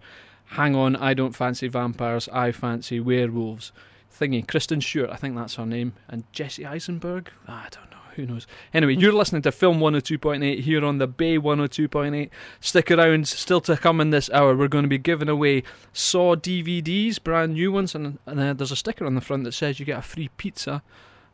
Hang 0.51 0.77
on, 0.77 0.95
I 0.95 1.13
don't 1.13 1.35
fancy 1.35 1.67
vampires, 1.67 2.29
I 2.33 2.53
fancy 2.53 3.01
werewolves. 3.01 3.73
Thingy, 4.17 4.47
Kristen 4.47 4.81
Stewart, 4.81 5.11
I 5.11 5.17
think 5.17 5.35
that's 5.35 5.57
her 5.57 5.67
name. 5.67 5.95
And 6.09 6.23
Jesse 6.31 6.65
Eisenberg? 6.65 7.33
I 7.49 7.67
don't 7.73 7.91
know 7.91 7.97
who 8.15 8.27
knows? 8.27 8.47
Anyway, 8.73 8.95
you're 8.95 9.13
listening 9.13 9.43
to 9.43 9.51
Film 9.51 9.81
102.8 9.81 10.61
here 10.61 10.85
on 10.85 10.99
the 10.99 11.09
Bay 11.09 11.39
102.8. 11.39 12.31
Stick 12.61 12.91
around, 12.93 13.27
still 13.27 13.61
to 13.63 13.77
come 13.77 14.01
in 14.01 14.11
this 14.11 14.31
hour. 14.31 14.55
We're 14.55 14.69
going 14.69 14.85
to 14.85 14.89
be 14.89 14.99
giving 14.99 15.29
away 15.29 15.65
Saw 15.93 16.37
DVDs, 16.37 17.21
brand 17.21 17.55
new 17.55 17.73
ones, 17.73 17.97
and, 17.97 18.21
and 18.25 18.39
uh, 18.39 18.53
there's 18.53 18.71
a 18.71 18.77
sticker 18.77 19.05
on 19.05 19.17
the 19.17 19.21
front 19.21 19.43
that 19.43 19.53
says 19.53 19.81
you 19.81 19.85
get 19.85 19.99
a 19.99 20.03
free 20.03 20.29
pizza. 20.37 20.85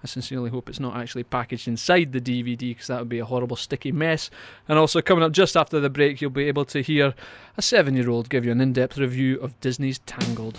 I 0.03 0.09
sincerely 0.09 0.51
hope 0.51 0.69
it's 0.69 0.81
not 0.81 0.97
actually 0.97 1.23
packaged 1.23 1.69
inside 1.69 2.13
the 2.13 2.21
DVD 2.21 2.59
because 2.71 2.89
that 2.89 2.99
would 2.99 3.09
be 3.09 3.21
a 3.21 3.25
horrible 3.25 3.57
sticky 3.57 3.93
mess. 3.93 4.31
And 4.69 4.77
also, 4.77 5.01
coming 5.01 5.23
up 5.23 5.31
just 5.31 5.57
after 5.57 5.79
the 5.79 5.91
break, 5.91 6.21
you'll 6.21 6.31
be 6.31 6.49
able 6.49 6.65
to 6.67 6.83
hear 6.83 7.15
a 7.57 7.63
seven 7.63 7.95
year 7.95 8.11
old 8.11 8.29
give 8.29 8.45
you 8.45 8.51
an 8.51 8.61
in 8.61 8.73
depth 8.73 8.99
review 8.99 9.39
of 9.41 9.59
Disney's 9.61 10.01
Tangled. 10.01 10.59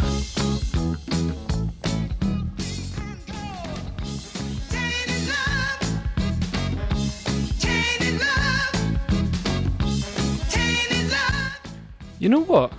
You 12.19 12.29
know 12.29 12.39
what? 12.39 12.71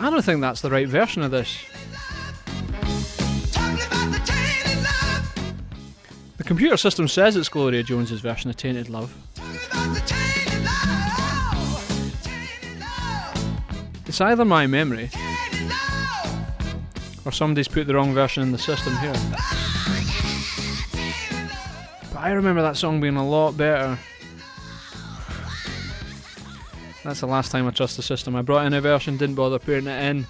I 0.00 0.08
don't 0.08 0.24
think 0.24 0.40
that's 0.40 0.62
the 0.62 0.70
right 0.70 0.88
version 0.88 1.22
of 1.22 1.30
this. 1.30 1.65
Computer 6.46 6.76
system 6.76 7.08
says 7.08 7.36
it's 7.36 7.48
Gloria 7.48 7.82
Jones's 7.82 8.20
version 8.20 8.48
of 8.48 8.56
Tainted 8.56 8.88
Love. 8.88 9.12
It's 14.06 14.20
either 14.20 14.44
my 14.44 14.66
memory 14.68 15.10
or 17.24 17.32
somebody's 17.32 17.66
put 17.66 17.88
the 17.88 17.94
wrong 17.94 18.14
version 18.14 18.44
in 18.44 18.52
the 18.52 18.58
system 18.58 18.96
here. 18.98 19.12
But 22.12 22.20
I 22.20 22.30
remember 22.30 22.62
that 22.62 22.76
song 22.76 23.00
being 23.00 23.16
a 23.16 23.28
lot 23.28 23.56
better. 23.56 23.98
That's 27.02 27.20
the 27.20 27.26
last 27.26 27.50
time 27.50 27.66
I 27.66 27.70
trust 27.72 27.96
the 27.96 28.02
system. 28.02 28.36
I 28.36 28.42
brought 28.42 28.66
in 28.66 28.72
a 28.72 28.80
version, 28.80 29.16
didn't 29.16 29.34
bother 29.34 29.58
putting 29.58 29.88
it 29.88 30.02
in. 30.10 30.26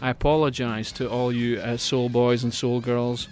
I 0.00 0.10
apologise 0.10 0.92
to 0.92 1.08
all 1.10 1.30
you 1.30 1.58
uh, 1.60 1.76
soul 1.76 2.08
boys 2.08 2.44
and 2.44 2.54
soul 2.54 2.80
girls, 2.80 3.28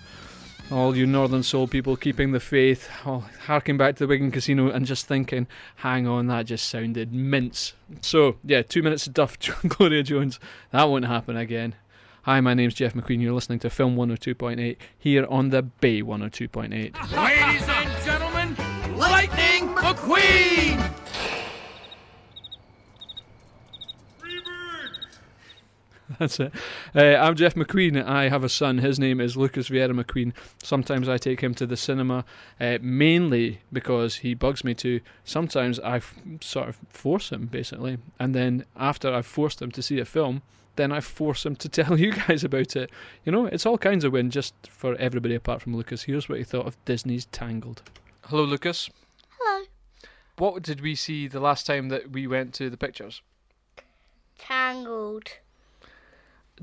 all 0.70 0.96
you 0.96 1.06
northern 1.06 1.42
soul 1.42 1.68
people 1.68 1.96
keeping 1.96 2.32
the 2.32 2.40
faith, 2.40 2.88
all 3.04 3.24
harking 3.46 3.76
back 3.76 3.96
to 3.96 4.04
the 4.04 4.08
Wigan 4.08 4.30
Casino 4.30 4.70
and 4.70 4.86
just 4.86 5.06
thinking, 5.06 5.46
hang 5.76 6.06
on, 6.06 6.26
that 6.26 6.46
just 6.46 6.68
sounded 6.68 7.12
mince. 7.12 7.74
So, 8.00 8.36
yeah, 8.44 8.62
two 8.62 8.82
minutes 8.82 9.06
of 9.06 9.14
duff, 9.14 9.38
Gloria 9.68 10.02
Jones. 10.02 10.40
That 10.72 10.84
won't 10.84 11.04
happen 11.04 11.36
again. 11.36 11.74
Hi, 12.22 12.40
my 12.40 12.54
name's 12.54 12.74
Jeff 12.74 12.94
McQueen. 12.94 13.20
You're 13.20 13.32
listening 13.32 13.60
to 13.60 13.70
Film 13.70 13.94
102.8 13.96 14.76
here 14.98 15.26
on 15.30 15.50
the 15.50 15.62
Bay 15.62 16.02
102.8. 16.02 16.70
Ladies 16.72 17.68
and 17.68 18.04
gentlemen, 18.04 18.56
Lightning 18.98 19.68
McQueen! 19.74 21.05
That's 26.18 26.38
it. 26.38 26.52
Uh, 26.94 27.16
I'm 27.16 27.34
Jeff 27.34 27.54
McQueen. 27.54 28.02
I 28.04 28.28
have 28.28 28.44
a 28.44 28.48
son. 28.48 28.78
His 28.78 28.98
name 28.98 29.20
is 29.20 29.36
Lucas 29.36 29.68
Vieira 29.68 29.90
McQueen. 29.90 30.32
Sometimes 30.62 31.08
I 31.08 31.18
take 31.18 31.40
him 31.40 31.54
to 31.54 31.66
the 31.66 31.76
cinema, 31.76 32.24
uh, 32.60 32.78
mainly 32.80 33.60
because 33.72 34.16
he 34.16 34.34
bugs 34.34 34.62
me 34.62 34.74
to. 34.74 35.00
Sometimes 35.24 35.80
I 35.80 35.96
f- 35.96 36.14
sort 36.40 36.68
of 36.68 36.78
force 36.88 37.30
him, 37.30 37.46
basically. 37.46 37.98
And 38.20 38.34
then 38.34 38.64
after 38.76 39.12
I've 39.12 39.26
forced 39.26 39.60
him 39.60 39.72
to 39.72 39.82
see 39.82 39.98
a 39.98 40.04
film, 40.04 40.42
then 40.76 40.92
I 40.92 41.00
force 41.00 41.44
him 41.44 41.56
to 41.56 41.68
tell 41.68 41.98
you 41.98 42.12
guys 42.12 42.44
about 42.44 42.76
it. 42.76 42.90
You 43.24 43.32
know, 43.32 43.46
it's 43.46 43.66
all 43.66 43.78
kinds 43.78 44.04
of 44.04 44.12
win 44.12 44.30
just 44.30 44.54
for 44.68 44.94
everybody 44.96 45.34
apart 45.34 45.60
from 45.60 45.74
Lucas. 45.76 46.04
Here's 46.04 46.28
what 46.28 46.38
he 46.38 46.44
thought 46.44 46.66
of 46.66 46.82
Disney's 46.84 47.26
Tangled. 47.26 47.82
Hello, 48.26 48.44
Lucas. 48.44 48.90
Hello. 49.38 49.64
What 50.38 50.62
did 50.62 50.82
we 50.82 50.94
see 50.94 51.26
the 51.26 51.40
last 51.40 51.66
time 51.66 51.88
that 51.88 52.12
we 52.12 52.26
went 52.28 52.54
to 52.54 52.70
the 52.70 52.76
pictures? 52.76 53.22
Tangled. 54.38 55.30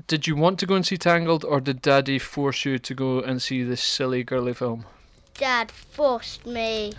Did 0.06 0.26
you 0.26 0.34
want 0.34 0.58
to 0.58 0.66
go 0.66 0.74
and 0.74 0.84
see 0.84 0.96
Tangled, 0.96 1.44
or 1.44 1.60
did 1.60 1.80
Daddy 1.80 2.18
force 2.18 2.64
you 2.64 2.78
to 2.78 2.94
go 2.94 3.20
and 3.20 3.40
see 3.40 3.62
this 3.62 3.82
silly 3.82 4.24
girly 4.24 4.52
film? 4.52 4.86
Dad 5.34 5.70
forced 5.70 6.44
me. 6.46 6.92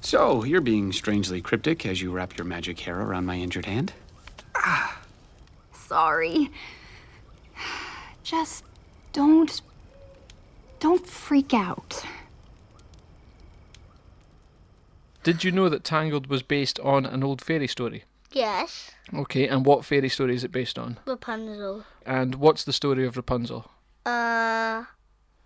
So, 0.00 0.44
you're 0.44 0.60
being 0.60 0.92
strangely 0.92 1.40
cryptic 1.40 1.86
as 1.86 2.02
you 2.02 2.10
wrap 2.10 2.36
your 2.36 2.44
magic 2.44 2.80
hair 2.80 3.00
around 3.00 3.26
my 3.26 3.36
injured 3.36 3.66
hand? 3.66 3.92
Sorry. 5.72 6.50
Just 8.22 8.64
don't. 9.12 9.60
Don't 10.80 11.06
freak 11.06 11.52
out. 11.52 12.04
Did 15.22 15.44
you 15.44 15.52
know 15.52 15.68
that 15.68 15.84
Tangled 15.84 16.28
was 16.28 16.42
based 16.42 16.80
on 16.80 17.04
an 17.04 17.22
old 17.22 17.42
fairy 17.42 17.66
story? 17.66 18.04
Yes, 18.32 18.92
Okay, 19.12 19.48
and 19.48 19.66
what 19.66 19.84
fairy 19.84 20.08
story 20.08 20.34
is 20.36 20.44
it 20.44 20.52
based 20.52 20.78
on? 20.78 20.98
Rapunzel. 21.04 21.84
And 22.06 22.36
what's 22.36 22.62
the 22.64 22.72
story 22.72 23.04
of 23.06 23.16
Rapunzel? 23.16 23.68
Uh, 24.06 24.84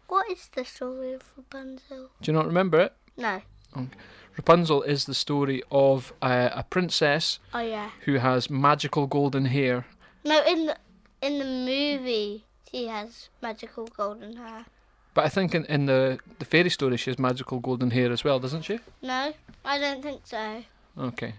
what 0.07 0.31
is 0.31 0.49
the 0.55 0.65
story 0.65 1.15
of 1.15 1.23
Rapunzel? 1.37 2.11
Do 2.21 2.31
you 2.31 2.35
not 2.37 2.47
remember 2.47 2.81
it? 2.81 2.93
No. 3.17 3.41
Okay. 3.77 3.89
Rapunzel 4.37 4.83
is 4.83 5.07
the 5.07 5.15
story 5.15 5.63
of 5.71 6.13
uh, 6.21 6.51
a 6.53 6.63
princess 6.65 7.39
Oh 7.55 7.61
yeah. 7.61 7.91
who 8.05 8.15
has 8.19 8.51
magical 8.51 9.07
golden 9.07 9.47
hair. 9.47 9.87
No, 10.25 10.43
in 10.45 10.67
the 10.67 10.77
in 11.23 11.39
the 11.39 11.45
movie, 11.45 12.45
she 12.71 12.87
has 12.89 13.31
magical 13.41 13.87
golden 13.87 14.37
hair. 14.37 14.67
But 15.15 15.25
I 15.25 15.29
think 15.29 15.55
in, 15.55 15.65
in 15.67 15.87
the, 15.87 16.19
the 16.39 16.45
fairy 16.45 16.69
story 16.71 16.97
she 16.99 17.11
has 17.11 17.19
magical 17.19 17.61
golden 17.61 17.93
hair 17.93 18.13
as 18.13 18.25
well, 18.25 18.39
doesn't 18.41 18.63
she? 18.63 18.79
No, 19.01 19.33
I 19.65 19.79
don't 19.79 20.03
think 20.03 20.23
so. 20.25 20.65
Okay. 20.99 21.35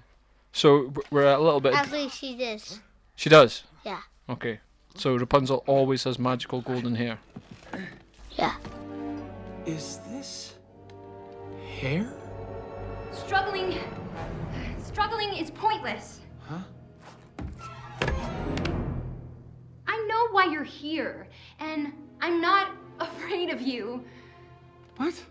So 0.55 0.93
we're 1.11 1.25
a 1.25 1.37
little 1.37 1.59
bit. 1.59 1.73
Actually, 1.73 2.07
she 2.07 2.37
does. 2.37 2.79
She 3.17 3.29
does? 3.29 3.63
Yeah. 3.83 3.99
Okay. 4.29 4.61
So 4.95 5.17
Rapunzel 5.17 5.65
always 5.67 6.05
has 6.05 6.17
magical 6.17 6.61
golden 6.61 6.95
hair. 6.95 7.19
Yeah. 8.37 8.55
Is 9.65 9.99
this 10.09 10.55
hair? 11.77 12.07
Struggling. 13.11 13.79
Struggling 14.81 15.33
is 15.33 15.51
pointless. 15.51 16.21
Huh? 16.39 16.59
I 19.87 20.05
know 20.07 20.29
why 20.31 20.45
you're 20.45 20.63
here, 20.63 21.27
and 21.59 21.91
I'm 22.21 22.39
not 22.39 22.71
afraid 23.01 23.49
of 23.49 23.61
you. 23.61 24.05
What? 24.95 25.21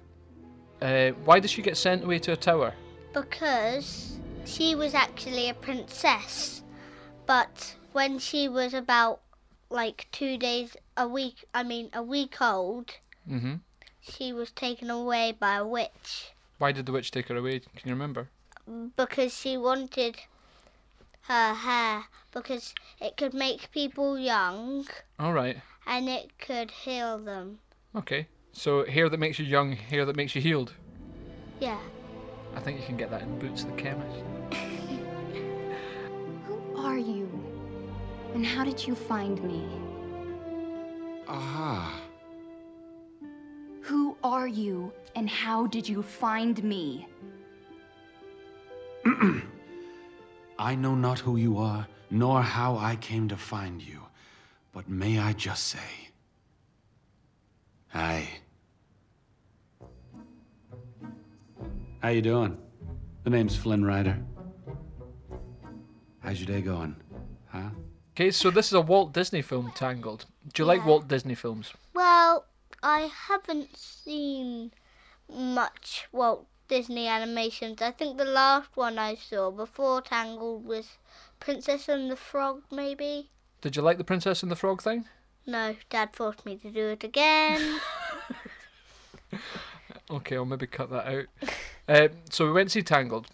Uh, 0.82 1.12
why 1.24 1.40
did 1.40 1.50
she 1.50 1.62
get 1.62 1.78
sent 1.78 2.04
away 2.04 2.18
to 2.18 2.32
a 2.32 2.36
tower? 2.36 2.74
Because 3.14 4.18
she 4.44 4.74
was 4.74 4.94
actually 4.94 5.48
a 5.48 5.54
princess, 5.54 6.62
but 7.26 7.74
when 7.92 8.18
she 8.18 8.48
was 8.48 8.74
about 8.74 9.20
like 9.70 10.06
two 10.12 10.36
days 10.36 10.76
a 10.96 11.08
week, 11.08 11.44
I 11.54 11.62
mean 11.62 11.90
a 11.92 12.02
week 12.02 12.40
old, 12.40 12.92
hmm 13.28 13.54
she 14.00 14.34
was 14.34 14.50
taken 14.50 14.90
away 14.90 15.32
by 15.32 15.56
a 15.56 15.66
witch 15.66 16.32
Why 16.58 16.72
did 16.72 16.84
the 16.84 16.92
witch 16.92 17.10
take 17.10 17.28
her 17.28 17.36
away? 17.36 17.60
Can 17.60 17.88
you 17.88 17.94
remember? 17.94 18.28
because 18.96 19.34
she 19.38 19.56
wanted 19.56 20.16
her 21.22 21.54
hair 21.54 22.04
because 22.32 22.74
it 23.00 23.16
could 23.16 23.32
make 23.34 23.70
people 23.70 24.18
young 24.18 24.86
All 25.18 25.32
right. 25.32 25.56
and 25.86 26.08
it 26.08 26.38
could 26.38 26.70
heal 26.70 27.18
them. 27.18 27.58
Okay. 27.96 28.28
So 28.52 28.84
hair 28.84 29.08
that 29.08 29.18
makes 29.18 29.38
you 29.38 29.44
young, 29.44 29.72
hair 29.72 30.04
that 30.04 30.16
makes 30.16 30.34
you 30.34 30.40
healed. 30.40 30.72
Yeah. 31.60 31.78
I 32.56 32.60
think 32.60 32.80
you 32.80 32.86
can 32.86 32.96
get 32.96 33.10
that 33.10 33.22
in 33.22 33.38
Boots 33.38 33.64
the 33.64 33.72
chemist. 33.72 34.22
Who 36.46 36.76
are 36.76 36.98
you? 36.98 37.28
And 38.34 38.44
how 38.44 38.64
did 38.64 38.86
you 38.86 38.94
find 38.94 39.42
me? 39.42 39.66
Aha. 41.28 42.00
Who 43.82 44.16
are 44.24 44.46
you? 44.48 44.92
And 45.14 45.28
how 45.28 45.66
did 45.66 45.88
you 45.88 46.02
find 46.02 46.62
me? 46.64 47.06
I 50.58 50.74
know 50.74 50.94
not 50.94 51.18
who 51.18 51.36
you 51.36 51.58
are, 51.58 51.86
nor 52.10 52.42
how 52.42 52.76
I 52.76 52.96
came 52.96 53.28
to 53.28 53.36
find 53.36 53.82
you. 53.82 54.00
But 54.72 54.88
may 54.88 55.18
I 55.18 55.32
just 55.32 55.68
say, 55.68 56.04
Hi. 57.88 58.28
How 62.04 62.10
you 62.10 62.20
doing? 62.20 62.58
The 63.22 63.30
name's 63.30 63.56
Flynn 63.56 63.82
Rider. 63.82 64.18
How's 66.18 66.38
your 66.38 66.54
day 66.54 66.60
going? 66.60 66.96
Huh? 67.46 67.70
Okay, 68.10 68.30
so 68.30 68.50
this 68.50 68.66
is 68.66 68.74
a 68.74 68.80
Walt 68.82 69.14
Disney 69.14 69.40
film, 69.40 69.72
Tangled. 69.74 70.26
Do 70.52 70.60
you 70.60 70.66
like 70.66 70.84
Walt 70.84 71.08
Disney 71.08 71.34
films? 71.34 71.72
Well, 71.94 72.44
I 72.82 73.10
haven't 73.10 73.74
seen 73.74 74.72
much 75.34 76.06
Walt 76.12 76.46
Disney 76.68 77.08
animations. 77.08 77.80
I 77.80 77.90
think 77.92 78.18
the 78.18 78.26
last 78.26 78.68
one 78.74 78.98
I 78.98 79.14
saw 79.14 79.50
before 79.50 80.02
Tangled 80.02 80.66
was 80.66 80.98
Princess 81.40 81.88
and 81.88 82.10
the 82.10 82.16
Frog, 82.16 82.64
maybe? 82.70 83.30
Did 83.62 83.76
you 83.76 83.82
like 83.82 83.96
the 83.96 84.04
Princess 84.04 84.42
and 84.42 84.52
the 84.52 84.56
Frog 84.56 84.82
thing? 84.82 85.06
No, 85.46 85.74
Dad 85.88 86.10
forced 86.12 86.44
me 86.44 86.56
to 86.56 86.70
do 86.70 86.88
it 86.88 87.02
again. 87.02 87.80
Okay, 90.10 90.36
I'll 90.36 90.44
maybe 90.44 90.66
cut 90.66 90.90
that 90.90 91.06
out. 91.06 91.26
uh, 91.88 92.08
so 92.30 92.46
we 92.46 92.52
went 92.52 92.68
to 92.70 92.72
see 92.72 92.82
Tangled. 92.82 93.26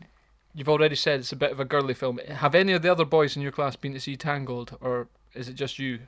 You've 0.54 0.68
already 0.68 0.96
said 0.96 1.20
it's 1.20 1.32
a 1.32 1.36
bit 1.36 1.52
of 1.52 1.60
a 1.60 1.64
girly 1.64 1.94
film. 1.94 2.18
Have 2.28 2.54
any 2.54 2.72
of 2.72 2.82
the 2.82 2.90
other 2.90 3.04
boys 3.04 3.36
in 3.36 3.42
your 3.42 3.52
class 3.52 3.76
been 3.76 3.92
to 3.94 4.00
see 4.00 4.16
Tangled, 4.16 4.76
or 4.80 5.08
is 5.34 5.48
it 5.48 5.54
just 5.54 5.78
you? 5.78 6.00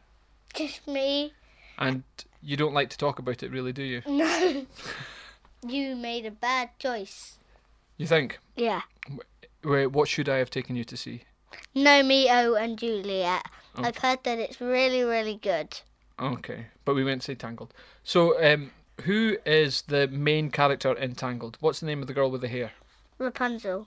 Just 0.55 0.87
me. 0.87 1.33
And 1.79 2.03
you 2.43 2.57
don't 2.57 2.75
like 2.75 2.91
to 2.91 2.99
talk 2.99 3.19
about 3.19 3.43
it, 3.43 3.51
really, 3.51 3.73
do 3.73 3.83
you? 3.83 4.03
No. 4.07 4.67
you 5.67 5.95
made 5.95 6.27
a 6.27 6.31
bad 6.33 6.71
choice. 6.79 7.39
You 7.97 8.07
think? 8.07 8.41
Yeah. 8.57 8.83
Wait, 9.63 9.87
what 9.87 10.09
should 10.09 10.29
I 10.29 10.39
have 10.39 10.51
taken 10.51 10.75
you 10.75 10.85
to 10.85 10.97
see? 10.97 11.23
Gnomeo 11.77 12.61
and 12.61 12.77
Juliet. 12.79 13.47
Oh. 13.77 13.85
I've 13.85 13.99
heard 13.99 14.25
that 14.25 14.39
it's 14.39 14.61
really, 14.61 15.03
really 15.05 15.37
good. 15.37 15.81
Okay, 16.21 16.67
but 16.85 16.95
we 16.95 17.05
went 17.05 17.23
to 17.23 17.27
see 17.27 17.35
Tangled. 17.37 17.73
So, 18.03 18.43
um, 18.43 18.73
who 19.05 19.37
is 19.47 19.83
the 19.83 20.09
main 20.09 20.51
character 20.51 20.93
in 20.93 21.15
Tangled? 21.15 21.57
What's 21.61 21.81
the 21.81 21.87
name 21.87 22.01
of 22.01 22.07
the 22.09 22.15
girl 22.15 22.31
with 22.31 22.41
the 22.41 22.49
hair? 22.49 22.73
Rapunzel. 23.19 23.87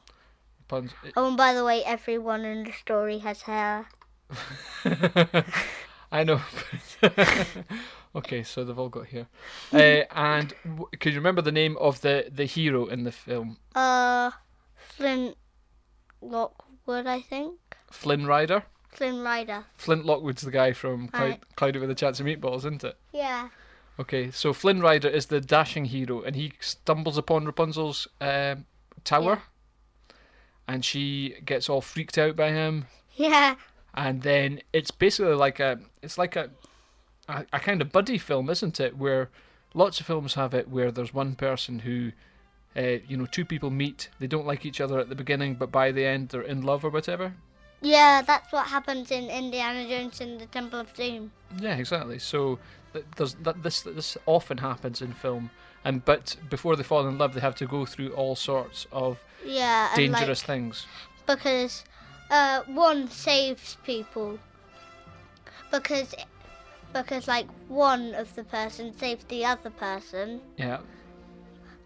Puns. 0.67 0.91
Oh, 1.15 1.27
and 1.27 1.37
by 1.37 1.53
the 1.53 1.63
way, 1.63 1.83
everyone 1.83 2.43
in 2.45 2.63
the 2.63 2.71
story 2.71 3.19
has 3.19 3.43
hair. 3.43 3.87
I 6.11 6.23
know. 6.23 6.41
okay, 8.15 8.43
so 8.43 8.63
they've 8.63 8.77
all 8.79 8.89
got 8.89 9.07
hair. 9.07 9.27
Uh, 9.73 10.03
and 10.15 10.53
w- 10.63 10.87
can 10.99 11.11
you 11.11 11.17
remember 11.19 11.41
the 11.41 11.51
name 11.51 11.77
of 11.77 12.01
the, 12.01 12.27
the 12.31 12.45
hero 12.45 12.85
in 12.87 13.03
the 13.03 13.11
film? 13.11 13.57
Uh, 13.75 14.31
Flint 14.75 15.35
Lockwood, 16.21 17.05
I 17.07 17.21
think. 17.21 17.59
Flynn 17.91 18.25
Rider? 18.25 18.63
Flynn 18.89 19.21
Rider. 19.21 19.65
Flint 19.75 20.05
Lockwood's 20.05 20.41
the 20.41 20.51
guy 20.51 20.73
from 20.73 21.09
Cloud, 21.09 21.21
Right. 21.29 21.43
Cloudy 21.55 21.79
with 21.79 21.91
a 21.91 21.95
Chance 21.95 22.19
of 22.19 22.25
Meatballs, 22.25 22.59
isn't 22.59 22.83
it? 22.83 22.97
Yeah. 23.11 23.49
Okay, 23.99 24.29
so 24.31 24.51
Flynn 24.51 24.81
Rider 24.81 25.07
is 25.07 25.27
the 25.27 25.39
dashing 25.39 25.85
hero, 25.85 26.21
and 26.21 26.35
he 26.35 26.51
stumbles 26.59 27.17
upon 27.17 27.45
Rapunzel's 27.45 28.07
um, 28.19 28.65
tower, 29.05 29.43
and 30.67 30.83
she 30.83 31.35
gets 31.45 31.69
all 31.69 31.81
freaked 31.81 32.17
out 32.17 32.35
by 32.35 32.49
him, 32.51 32.87
Yeah. 33.15 33.55
and 33.93 34.21
then 34.21 34.61
it's 34.73 34.91
basically 34.91 35.35
like 35.35 35.59
a 35.61 35.79
it's 36.01 36.17
like 36.17 36.35
a, 36.35 36.49
a 37.29 37.45
a 37.53 37.59
kind 37.59 37.81
of 37.81 37.91
buddy 37.91 38.17
film, 38.17 38.49
isn't 38.49 38.79
it? 38.81 38.97
Where 38.97 39.29
lots 39.73 39.99
of 40.01 40.05
films 40.07 40.33
have 40.33 40.53
it 40.53 40.67
where 40.69 40.91
there's 40.91 41.13
one 41.13 41.35
person 41.35 41.79
who, 41.79 42.11
uh, 42.75 42.99
you 43.07 43.15
know, 43.15 43.25
two 43.25 43.45
people 43.45 43.69
meet, 43.69 44.09
they 44.19 44.27
don't 44.27 44.45
like 44.45 44.65
each 44.65 44.81
other 44.81 44.99
at 44.99 45.07
the 45.07 45.15
beginning, 45.15 45.55
but 45.55 45.71
by 45.71 45.91
the 45.93 46.03
end 46.05 46.29
they're 46.29 46.41
in 46.41 46.61
love 46.63 46.83
or 46.83 46.89
whatever. 46.89 47.33
Yeah, 47.81 48.21
that's 48.23 48.51
what 48.51 48.67
happens 48.67 49.11
in 49.11 49.29
Indiana 49.29 49.87
Jones 49.87 50.19
and 50.19 50.39
the 50.39 50.47
Temple 50.47 50.79
of 50.79 50.93
Doom. 50.93 51.31
Yeah, 51.61 51.75
exactly. 51.75 52.19
So 52.19 52.57
there's 53.17 53.35
this 53.61 53.81
this 53.81 54.17
often 54.25 54.57
happens 54.59 55.01
in 55.01 55.13
film, 55.13 55.49
and 55.83 56.03
but 56.05 56.35
before 56.49 56.75
they 56.75 56.83
fall 56.83 57.07
in 57.07 57.17
love, 57.17 57.33
they 57.33 57.41
have 57.41 57.55
to 57.55 57.65
go 57.65 57.85
through 57.85 58.09
all 58.13 58.35
sorts 58.35 58.87
of 58.91 59.19
Yeah, 59.45 59.95
dangerous 59.95 60.41
like, 60.41 60.47
things. 60.47 60.87
because 61.25 61.83
uh, 62.29 62.61
one 62.67 63.09
saves 63.09 63.77
people. 63.83 64.39
Because 65.71 66.13
because 66.93 67.27
like 67.27 67.47
one 67.67 68.13
of 68.15 68.33
the 68.35 68.43
person 68.43 68.97
saves 68.97 69.23
the 69.25 69.45
other 69.45 69.69
person. 69.69 70.41
Yeah, 70.57 70.79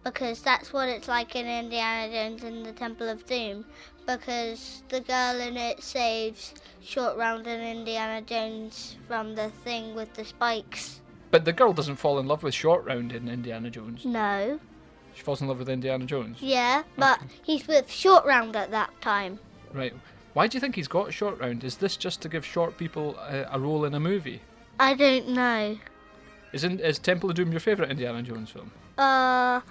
because 0.04 0.42
that's 0.42 0.72
what 0.74 0.90
it's 0.90 1.08
like 1.08 1.36
in 1.36 1.46
Indiana 1.48 2.12
Jones 2.12 2.44
and 2.44 2.66
the 2.66 2.72
Temple 2.74 3.10
of 3.10 3.26
Doom. 3.26 3.66
Because 4.18 4.82
the 4.90 5.02
girl 5.02 5.40
in 5.40 5.56
it 5.56 5.84
saves 5.84 6.56
Short 6.82 7.16
Round 7.16 7.46
and 7.46 7.62
Indiana 7.62 8.22
Jones 8.26 8.96
from 9.08 9.36
the 9.36 9.50
thing 9.64 9.94
with 9.94 10.12
the 10.16 10.26
spikes. 10.26 11.00
but 11.30 11.46
the 11.46 11.54
girl 11.54 11.74
doesn't 11.74 11.98
fall 11.98 12.18
in 12.18 12.26
love 12.26 12.42
with 12.42 12.56
Short 12.56 12.84
Round 12.86 13.12
in 13.12 13.28
Indiana 13.30 13.70
Jones. 13.70 14.04
No. 14.06 14.60
She 15.14 15.22
falls 15.22 15.42
in 15.42 15.48
love 15.48 15.60
with 15.60 15.70
Indiana 15.70 16.06
Jones. 16.06 16.38
Yeah, 16.42 16.82
but 16.98 17.20
he's 17.44 17.68
with 17.68 17.92
Short 17.92 18.26
Round 18.26 18.56
at 18.56 18.72
that 18.72 18.90
time. 19.00 19.38
Right. 19.74 19.94
Why 20.34 20.48
do 20.48 20.56
you 20.56 20.60
think 20.60 20.74
he's 20.74 20.88
got 20.88 21.14
Short 21.14 21.40
Round? 21.40 21.64
Is 21.64 21.78
this 21.78 21.96
just 21.96 22.20
to 22.24 22.30
give 22.30 22.44
short 22.44 22.78
people 22.80 23.16
a, 23.20 23.46
a 23.52 23.60
role 23.60 23.86
in 23.86 23.94
a 23.94 24.00
movie? 24.00 24.42
I 24.80 24.96
don't 24.96 25.30
know. 25.30 25.78
Is 26.52 26.64
in, 26.64 26.80
is 26.80 26.98
Temple 26.98 27.30
of 27.30 27.36
Doom 27.36 27.52
your 27.52 27.60
favourite 27.60 27.92
Indiana 27.92 28.24
Jones 28.24 28.50
film? 28.50 28.72
Uh, 28.98 29.62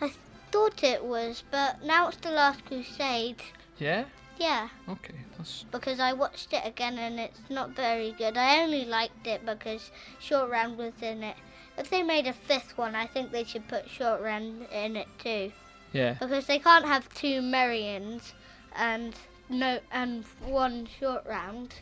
I 0.00 0.10
thought 0.50 0.82
it 0.82 1.04
was, 1.04 1.44
but 1.50 1.84
now 1.84 2.08
it's 2.08 2.16
The 2.16 2.30
Last 2.30 2.64
Crusade. 2.64 3.42
Yeah. 3.78 4.04
Yeah, 4.36 4.68
Okay, 4.88 5.14
that's 5.38 5.64
because 5.70 6.00
I 6.00 6.12
watched 6.12 6.52
it 6.52 6.62
again 6.66 6.98
and 6.98 7.20
it's 7.20 7.38
not 7.48 7.70
very 7.70 8.10
good. 8.18 8.36
I 8.36 8.62
only 8.62 8.84
liked 8.84 9.28
it 9.28 9.46
because 9.46 9.92
Short 10.18 10.50
Round 10.50 10.76
was 10.76 10.92
in 11.00 11.22
it. 11.22 11.36
If 11.78 11.88
they 11.88 12.02
made 12.02 12.26
a 12.26 12.32
fifth 12.32 12.76
one, 12.76 12.96
I 12.96 13.06
think 13.06 13.30
they 13.30 13.44
should 13.44 13.68
put 13.68 13.88
Short 13.88 14.20
Round 14.20 14.66
in 14.72 14.96
it 14.96 15.06
too. 15.20 15.52
yeah. 15.92 16.14
Because 16.14 16.46
they 16.46 16.58
can't 16.58 16.84
have 16.84 17.08
two 17.14 17.42
Marions 17.42 18.34
and 18.74 19.14
no 19.48 19.78
and 19.92 20.24
one 20.44 20.88
Short 20.98 21.24
Round. 21.26 21.72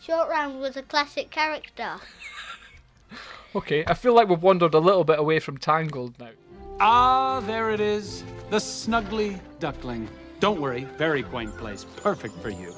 Short 0.00 0.28
Round 0.28 0.60
was 0.60 0.76
a 0.76 0.82
classic 0.82 1.30
character. 1.30 1.96
Okay, 3.54 3.84
I 3.86 3.94
feel 3.94 4.12
like 4.14 4.28
we've 4.28 4.42
wandered 4.42 4.74
a 4.74 4.78
little 4.78 5.04
bit 5.04 5.18
away 5.18 5.38
from 5.40 5.56
Tangled 5.56 6.18
now. 6.18 6.28
Ah, 6.78 7.40
there 7.46 7.70
it 7.70 7.80
is. 7.80 8.22
The 8.50 8.58
snuggly 8.58 9.38
duckling. 9.60 10.08
Don't 10.40 10.60
worry, 10.60 10.84
very 10.96 11.22
quaint 11.22 11.56
place. 11.56 11.84
Perfect 11.96 12.36
for 12.42 12.50
you. 12.50 12.74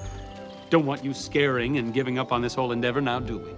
Don't 0.71 0.87
want 0.87 1.05
you 1.05 1.13
scaring 1.15 1.79
and 1.79 1.93
giving 1.93 2.19
up 2.19 2.31
on 2.33 2.41
this 2.43 2.55
whole 2.55 2.73
endeavor 2.73 3.01
now, 3.01 3.19
do 3.21 3.39
we? 3.39 3.51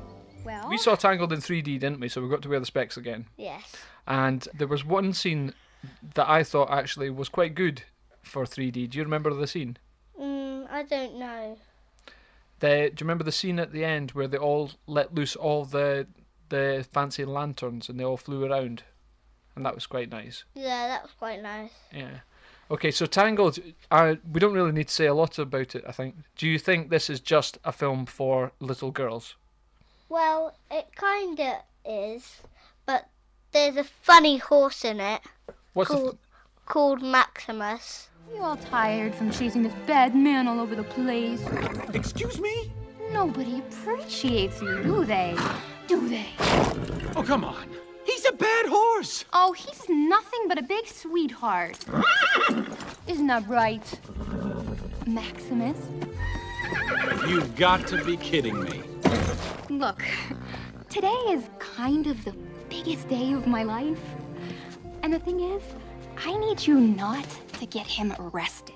Well, 0.45 0.69
We 0.71 0.79
saw 0.79 0.95
Tangled 0.95 1.33
in 1.33 1.41
3D, 1.41 1.79
didn't 1.81 2.01
we? 2.01 2.09
So 2.09 2.23
we 2.23 2.29
got 2.29 2.41
to 2.43 2.49
wear 2.49 2.61
the 2.61 2.67
specs 2.67 2.97
again. 2.97 3.27
yes. 3.37 3.75
And 4.07 4.49
there 4.55 4.67
was 4.67 4.85
one 4.85 5.13
scene 5.13 5.53
that 6.15 6.29
I 6.29 6.43
thought 6.43 6.71
actually 6.71 7.11
was 7.11 7.29
quite 7.29 7.55
good 7.55 7.83
for 8.23 8.45
3D. 8.45 8.91
Do 8.91 8.99
you 8.99 9.05
remember 9.05 9.33
the 9.33 9.47
scene? 9.47 9.77
Mm, 10.21 10.69
I 10.71 10.83
don't 10.83 11.17
know. 11.19 11.59
The, 12.61 12.91
do 12.95 13.03
you 13.03 13.07
remember 13.07 13.25
the 13.25 13.33
scene 13.33 13.59
at 13.61 13.73
the 13.73 13.85
end 13.85 14.13
where 14.13 14.27
they 14.27 14.39
all 14.39 14.73
let 14.87 15.15
loose 15.15 15.37
all 15.37 15.65
the 15.65 16.07
the 16.49 16.85
fancy 16.93 17.25
lanterns 17.25 17.89
and 17.89 18.01
they 18.01 18.05
all 18.05 18.17
flew 18.17 18.45
around? 18.45 18.83
And 19.55 19.65
that 19.65 19.75
was 19.75 19.87
quite 19.87 20.11
nice. 20.11 20.45
Yeah, 20.55 20.89
that 20.89 21.03
was 21.03 21.13
quite 21.17 21.41
nice. 21.43 21.71
Yeah. 21.95 22.21
Okay, 22.71 22.93
so 22.93 23.05
Tangled, 23.05 23.59
uh, 23.91 24.15
we 24.33 24.39
don't 24.39 24.53
really 24.53 24.71
need 24.71 24.87
to 24.87 24.95
say 24.95 25.07
a 25.07 25.15
lot 25.15 25.39
about 25.41 25.75
it, 25.75 25.83
I 25.89 25.93
think. 25.93 26.15
Do 26.37 26.47
you 26.47 26.57
think 26.57 26.89
this 26.89 27.11
is 27.11 27.19
just 27.19 27.59
a 27.65 27.73
film 27.73 28.07
for 28.07 28.53
little 28.61 28.93
girls? 28.93 29.35
Well, 30.09 30.55
it 30.71 30.87
kinda 30.97 31.63
is, 31.85 32.43
but 32.87 33.09
there's 33.51 33.77
a 33.77 33.85
funny 33.85 34.39
horse 34.39 34.85
in 34.85 35.01
it 35.01 35.21
What's 35.73 35.91
the 35.91 35.97
called, 35.97 36.19
called 36.67 37.03
Maximus. 37.03 38.09
You 38.33 38.43
all 38.43 38.57
tired 38.57 39.17
from 39.17 39.33
chasing 39.33 39.65
this 39.65 39.75
bad 39.89 40.15
man 40.15 40.47
all 40.47 40.61
over 40.61 40.77
the 40.77 40.85
place? 40.85 41.45
Excuse 41.93 42.41
me? 42.41 42.73
Nobody 43.13 43.59
appreciates 43.59 44.63
you, 44.63 44.81
do 44.85 45.05
they? 45.05 45.37
Do 45.89 46.09
they? 46.09 46.29
Oh, 47.17 47.25
come 47.27 47.45
on. 47.45 47.69
He's 48.21 48.29
a 48.29 48.33
bad 48.33 48.67
horse. 48.67 49.25
Oh, 49.33 49.55
he's 49.55 49.89
nothing 49.89 50.41
but 50.47 50.59
a 50.59 50.63
big 50.63 50.87
sweetheart. 50.87 51.79
Isn't 53.07 53.29
that 53.29 53.49
right, 53.49 54.01
Maximus? 55.07 55.79
You've 57.27 57.57
got 57.57 57.87
to 57.87 58.05
be 58.05 58.19
kidding 58.19 58.63
me. 58.63 58.83
Look, 59.71 60.05
today 60.91 61.17
is 61.31 61.49
kind 61.61 62.09
of 62.09 62.23
the 62.27 62.35
biggest 62.69 63.09
day 63.09 63.33
of 63.33 63.47
my 63.47 63.63
life. 63.63 64.03
And 65.03 65.15
the 65.15 65.19
thing 65.19 65.41
is, 65.41 65.63
I 66.19 66.37
need 66.37 66.67
you 66.67 66.79
not 66.79 67.27
to 67.55 67.65
get 67.65 67.87
him 67.87 68.15
arrested. 68.19 68.75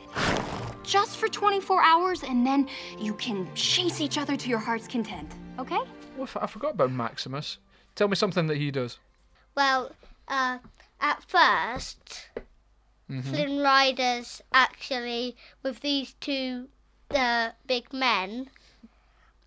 Just 0.85 1.19
for 1.19 1.29
24 1.29 1.83
hours, 1.83 2.23
and 2.23 2.47
then 2.47 2.67
you 2.99 3.13
can 3.13 3.47
chase 3.55 4.01
each 4.01 4.17
other 4.17 4.39
to 4.39 4.49
your 4.49 4.59
heart's 4.59 4.89
content, 4.89 5.31
okay? 5.59 5.81
Oh, 6.19 6.27
I 6.41 6.47
forgot 6.47 6.73
about 6.73 6.93
Maximus. 6.93 7.59
Tell 7.95 8.09
me 8.09 8.17
something 8.17 8.47
that 8.47 8.57
he 8.57 8.71
does. 8.71 8.99
Well, 9.55 9.93
uh, 10.27 10.59
at 11.01 11.23
first, 11.23 12.29
Flynn 13.07 13.61
Rider's 13.61 14.43
actually 14.53 15.37
with 15.63 15.81
these 15.81 16.15
two 16.15 16.69
uh, 17.11 17.51
big 17.67 17.93
men, 17.93 18.51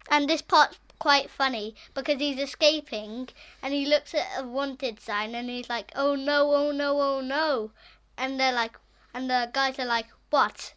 and 0.09 0.29
this 0.29 0.41
part's 0.41 0.79
quite 0.99 1.29
funny 1.29 1.75
because 1.93 2.19
he's 2.19 2.39
escaping 2.39 3.29
and 3.61 3.73
he 3.73 3.85
looks 3.85 4.15
at 4.15 4.27
a 4.37 4.47
wanted 4.47 4.99
sign 4.99 5.35
and 5.35 5.49
he's 5.49 5.69
like, 5.69 5.91
"Oh 5.95 6.15
no, 6.15 6.53
oh 6.53 6.71
no, 6.71 7.01
oh 7.01 7.21
no," 7.21 7.71
and 8.17 8.39
they're 8.39 8.53
like, 8.53 8.79
and 9.13 9.29
the 9.29 9.49
guys 9.51 9.77
are 9.77 9.85
like, 9.85 10.07
"What?" 10.29 10.73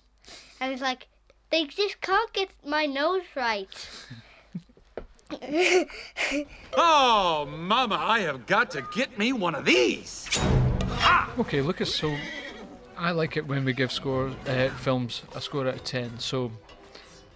And 0.61 0.73
he's 0.73 0.83
like, 0.83 1.09
"They 1.51 1.67
just 1.67 2.01
can't 2.01 2.33
get 2.33 2.51
my 2.65 2.87
nose 2.87 3.25
right." 3.37 3.89
Oh, 6.77 7.49
Mama, 7.51 7.97
I 7.97 8.21
have 8.21 8.47
got 8.47 8.71
to 8.73 8.83
get 8.95 9.19
me 9.19 9.33
one 9.33 9.55
of 9.55 9.65
these. 9.65 10.29
Okay, 11.39 11.61
Lucas, 11.61 11.95
so 11.95 12.15
I 12.97 13.11
like 13.13 13.37
it 13.37 13.47
when 13.47 13.65
we 13.65 13.73
give 13.73 13.91
score 13.93 14.31
uh, 14.47 14.69
films 14.71 15.23
a 15.35 15.41
score 15.41 15.67
out 15.67 15.75
of 15.75 15.85
10. 15.85 16.19
So 16.19 16.53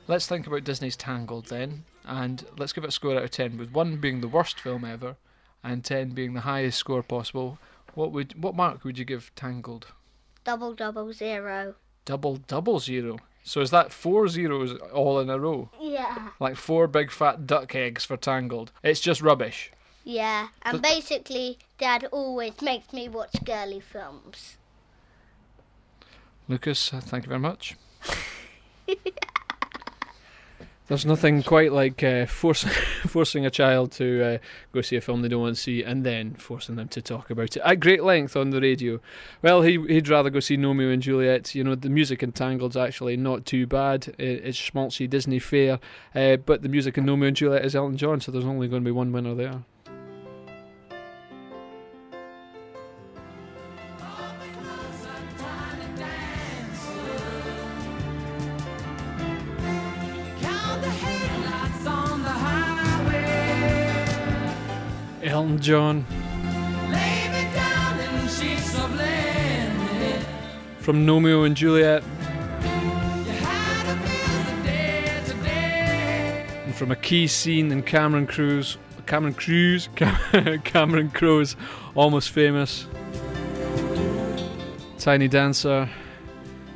let's 0.08 0.26
think 0.26 0.46
about 0.46 0.64
Disney's 0.64 0.96
Tangled 0.96 1.46
then, 1.46 1.84
and 2.04 2.44
let's 2.58 2.72
give 2.72 2.84
it 2.84 2.88
a 2.88 2.92
score 2.92 3.16
out 3.16 3.24
of 3.24 3.30
10, 3.30 3.58
with 3.58 3.72
1 3.72 3.96
being 3.96 4.20
the 4.20 4.28
worst 4.28 4.60
film 4.60 4.84
ever, 4.84 5.16
and 5.62 5.84
10 5.84 6.10
being 6.10 6.34
the 6.34 6.40
highest 6.40 6.78
score 6.78 7.02
possible. 7.02 7.58
What 7.94 8.12
would 8.12 8.40
what 8.42 8.54
mark 8.56 8.84
would 8.84 8.98
you 8.98 9.04
give 9.04 9.30
Tangled? 9.36 9.86
double 10.44 10.74
double 10.74 11.12
zero. 11.12 11.74
Double 12.04 12.36
double 12.36 12.78
zero. 12.78 13.18
So 13.44 13.60
is 13.60 13.70
that 13.70 13.92
four 13.92 14.26
zeros 14.26 14.72
all 14.92 15.20
in 15.20 15.28
a 15.28 15.38
row? 15.38 15.68
Yeah. 15.78 16.30
Like 16.40 16.56
four 16.56 16.86
big 16.86 17.10
fat 17.10 17.46
duck 17.46 17.74
eggs 17.74 18.04
for 18.04 18.16
Tangled. 18.16 18.72
It's 18.82 19.00
just 19.00 19.20
rubbish. 19.20 19.70
Yeah, 20.02 20.48
and 20.62 20.82
basically, 20.82 21.58
Dad 21.78 22.06
always 22.10 22.60
makes 22.60 22.92
me 22.92 23.08
watch 23.08 23.36
girly 23.42 23.80
films. 23.80 24.58
Lucas, 26.46 26.90
thank 26.90 27.24
you 27.24 27.28
very 27.28 27.40
much. 27.40 27.76
There's 30.86 31.06
nothing 31.06 31.42
quite 31.42 31.72
like 31.72 32.02
uh, 32.02 32.26
forcing 32.26 32.70
forcing 33.06 33.46
a 33.46 33.50
child 33.50 33.92
to 33.92 34.22
uh, 34.22 34.38
go 34.72 34.82
see 34.82 34.96
a 34.96 35.00
film 35.00 35.22
they 35.22 35.28
don't 35.28 35.40
want 35.40 35.56
to 35.56 35.60
see 35.60 35.82
and 35.82 36.04
then 36.04 36.34
forcing 36.34 36.76
them 36.76 36.88
to 36.88 37.00
talk 37.00 37.30
about 37.30 37.56
it 37.56 37.62
at 37.64 37.80
great 37.80 38.04
length 38.04 38.36
on 38.36 38.50
the 38.50 38.60
radio. 38.60 39.00
Well, 39.40 39.62
he, 39.62 39.80
he'd 39.88 40.08
rather 40.08 40.28
go 40.28 40.40
see 40.40 40.58
Gnomeo 40.58 40.92
and 40.92 41.02
Juliet. 41.02 41.54
You 41.54 41.64
know, 41.64 41.74
the 41.74 41.88
music 41.88 42.22
in 42.22 42.32
Tangled's 42.32 42.76
actually 42.76 43.16
not 43.16 43.46
too 43.46 43.66
bad. 43.66 44.08
It, 44.18 44.44
it's 44.44 44.58
schmaltzy 44.58 45.08
Disney 45.08 45.38
fare, 45.38 45.78
uh, 46.14 46.36
but 46.36 46.60
the 46.60 46.68
music 46.68 46.98
in 46.98 47.06
Gnomeo 47.06 47.28
and 47.28 47.36
Juliet 47.36 47.64
is 47.64 47.74
Elton 47.74 47.96
John, 47.96 48.20
so 48.20 48.30
there's 48.30 48.44
only 48.44 48.68
going 48.68 48.82
to 48.82 48.86
be 48.86 48.92
one 48.92 49.10
winner 49.10 49.34
there. 49.34 49.62
John. 65.64 66.04
From 70.78 71.06
Gnomeo 71.06 71.46
and 71.46 71.56
Juliet. 71.56 72.02
And 76.66 76.74
from 76.74 76.90
a 76.90 76.96
key 76.96 77.26
scene 77.26 77.72
in 77.72 77.82
Cameron 77.82 78.26
Cruz. 78.26 78.76
Cameron 79.06 79.32
Cruz? 79.32 79.88
Cam- 79.96 80.60
Cameron 80.64 81.10
Crowe's 81.10 81.56
Almost 81.94 82.28
Famous. 82.28 82.86
Tiny 84.98 85.28
Dancer. 85.28 85.88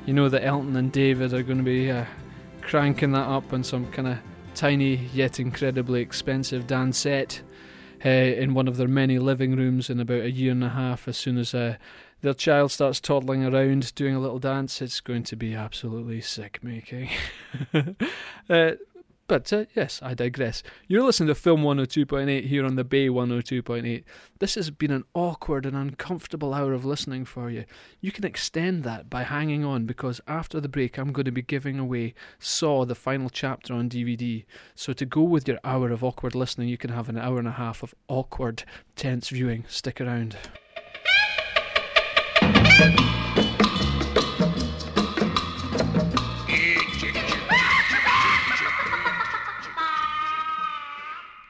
You 0.06 0.14
know 0.14 0.30
that 0.30 0.46
Elton 0.46 0.76
and 0.76 0.90
David 0.90 1.34
are 1.34 1.42
going 1.42 1.58
to 1.58 1.64
be 1.64 1.90
uh, 1.90 2.06
cranking 2.62 3.12
that 3.12 3.28
up 3.28 3.52
on 3.52 3.62
some 3.62 3.92
kind 3.92 4.08
of 4.08 4.18
tiny 4.54 4.94
yet 5.12 5.38
incredibly 5.38 6.00
expensive 6.00 6.66
dance 6.66 6.96
set 6.96 7.42
uh, 8.04 8.08
in 8.08 8.54
one 8.54 8.68
of 8.68 8.76
their 8.76 8.88
many 8.88 9.18
living 9.18 9.56
rooms 9.56 9.90
in 9.90 10.00
about 10.00 10.22
a 10.22 10.30
year 10.30 10.52
and 10.52 10.64
a 10.64 10.70
half. 10.70 11.08
As 11.08 11.16
soon 11.16 11.38
as 11.38 11.54
uh, 11.54 11.76
their 12.20 12.34
child 12.34 12.72
starts 12.72 13.00
toddling 13.00 13.44
around 13.44 13.94
doing 13.94 14.14
a 14.14 14.20
little 14.20 14.38
dance, 14.38 14.82
it's 14.82 15.00
going 15.00 15.22
to 15.24 15.36
be 15.36 15.54
absolutely 15.54 16.20
sick 16.20 16.62
making. 16.62 17.10
uh, 18.50 18.72
but 19.28 19.52
uh, 19.52 19.66
yes, 19.76 20.00
I 20.02 20.14
digress. 20.14 20.62
You're 20.88 21.04
listening 21.04 21.28
to 21.28 21.34
Film 21.34 21.62
102.8 21.62 22.46
here 22.46 22.64
on 22.64 22.76
the 22.76 22.82
Bay 22.82 23.08
102.8. 23.08 24.02
This 24.38 24.54
has 24.54 24.70
been 24.70 24.90
an 24.90 25.04
awkward 25.14 25.66
and 25.66 25.76
uncomfortable 25.76 26.54
hour 26.54 26.72
of 26.72 26.86
listening 26.86 27.26
for 27.26 27.50
you. 27.50 27.66
You 28.00 28.10
can 28.10 28.24
extend 28.24 28.84
that 28.84 29.10
by 29.10 29.24
hanging 29.24 29.64
on 29.64 29.84
because 29.84 30.20
after 30.26 30.60
the 30.60 30.68
break, 30.68 30.96
I'm 30.98 31.12
going 31.12 31.26
to 31.26 31.30
be 31.30 31.42
giving 31.42 31.78
away 31.78 32.14
Saw, 32.38 32.86
the 32.86 32.94
final 32.94 33.28
chapter 33.28 33.74
on 33.74 33.90
DVD. 33.90 34.46
So 34.74 34.94
to 34.94 35.04
go 35.04 35.22
with 35.22 35.46
your 35.46 35.58
hour 35.62 35.90
of 35.90 36.02
awkward 36.02 36.34
listening, 36.34 36.68
you 36.68 36.78
can 36.78 36.90
have 36.90 37.08
an 37.10 37.18
hour 37.18 37.38
and 37.38 37.48
a 37.48 37.52
half 37.52 37.82
of 37.82 37.94
awkward, 38.08 38.64
tense 38.96 39.28
viewing. 39.28 39.64
Stick 39.68 40.00
around. 40.00 40.36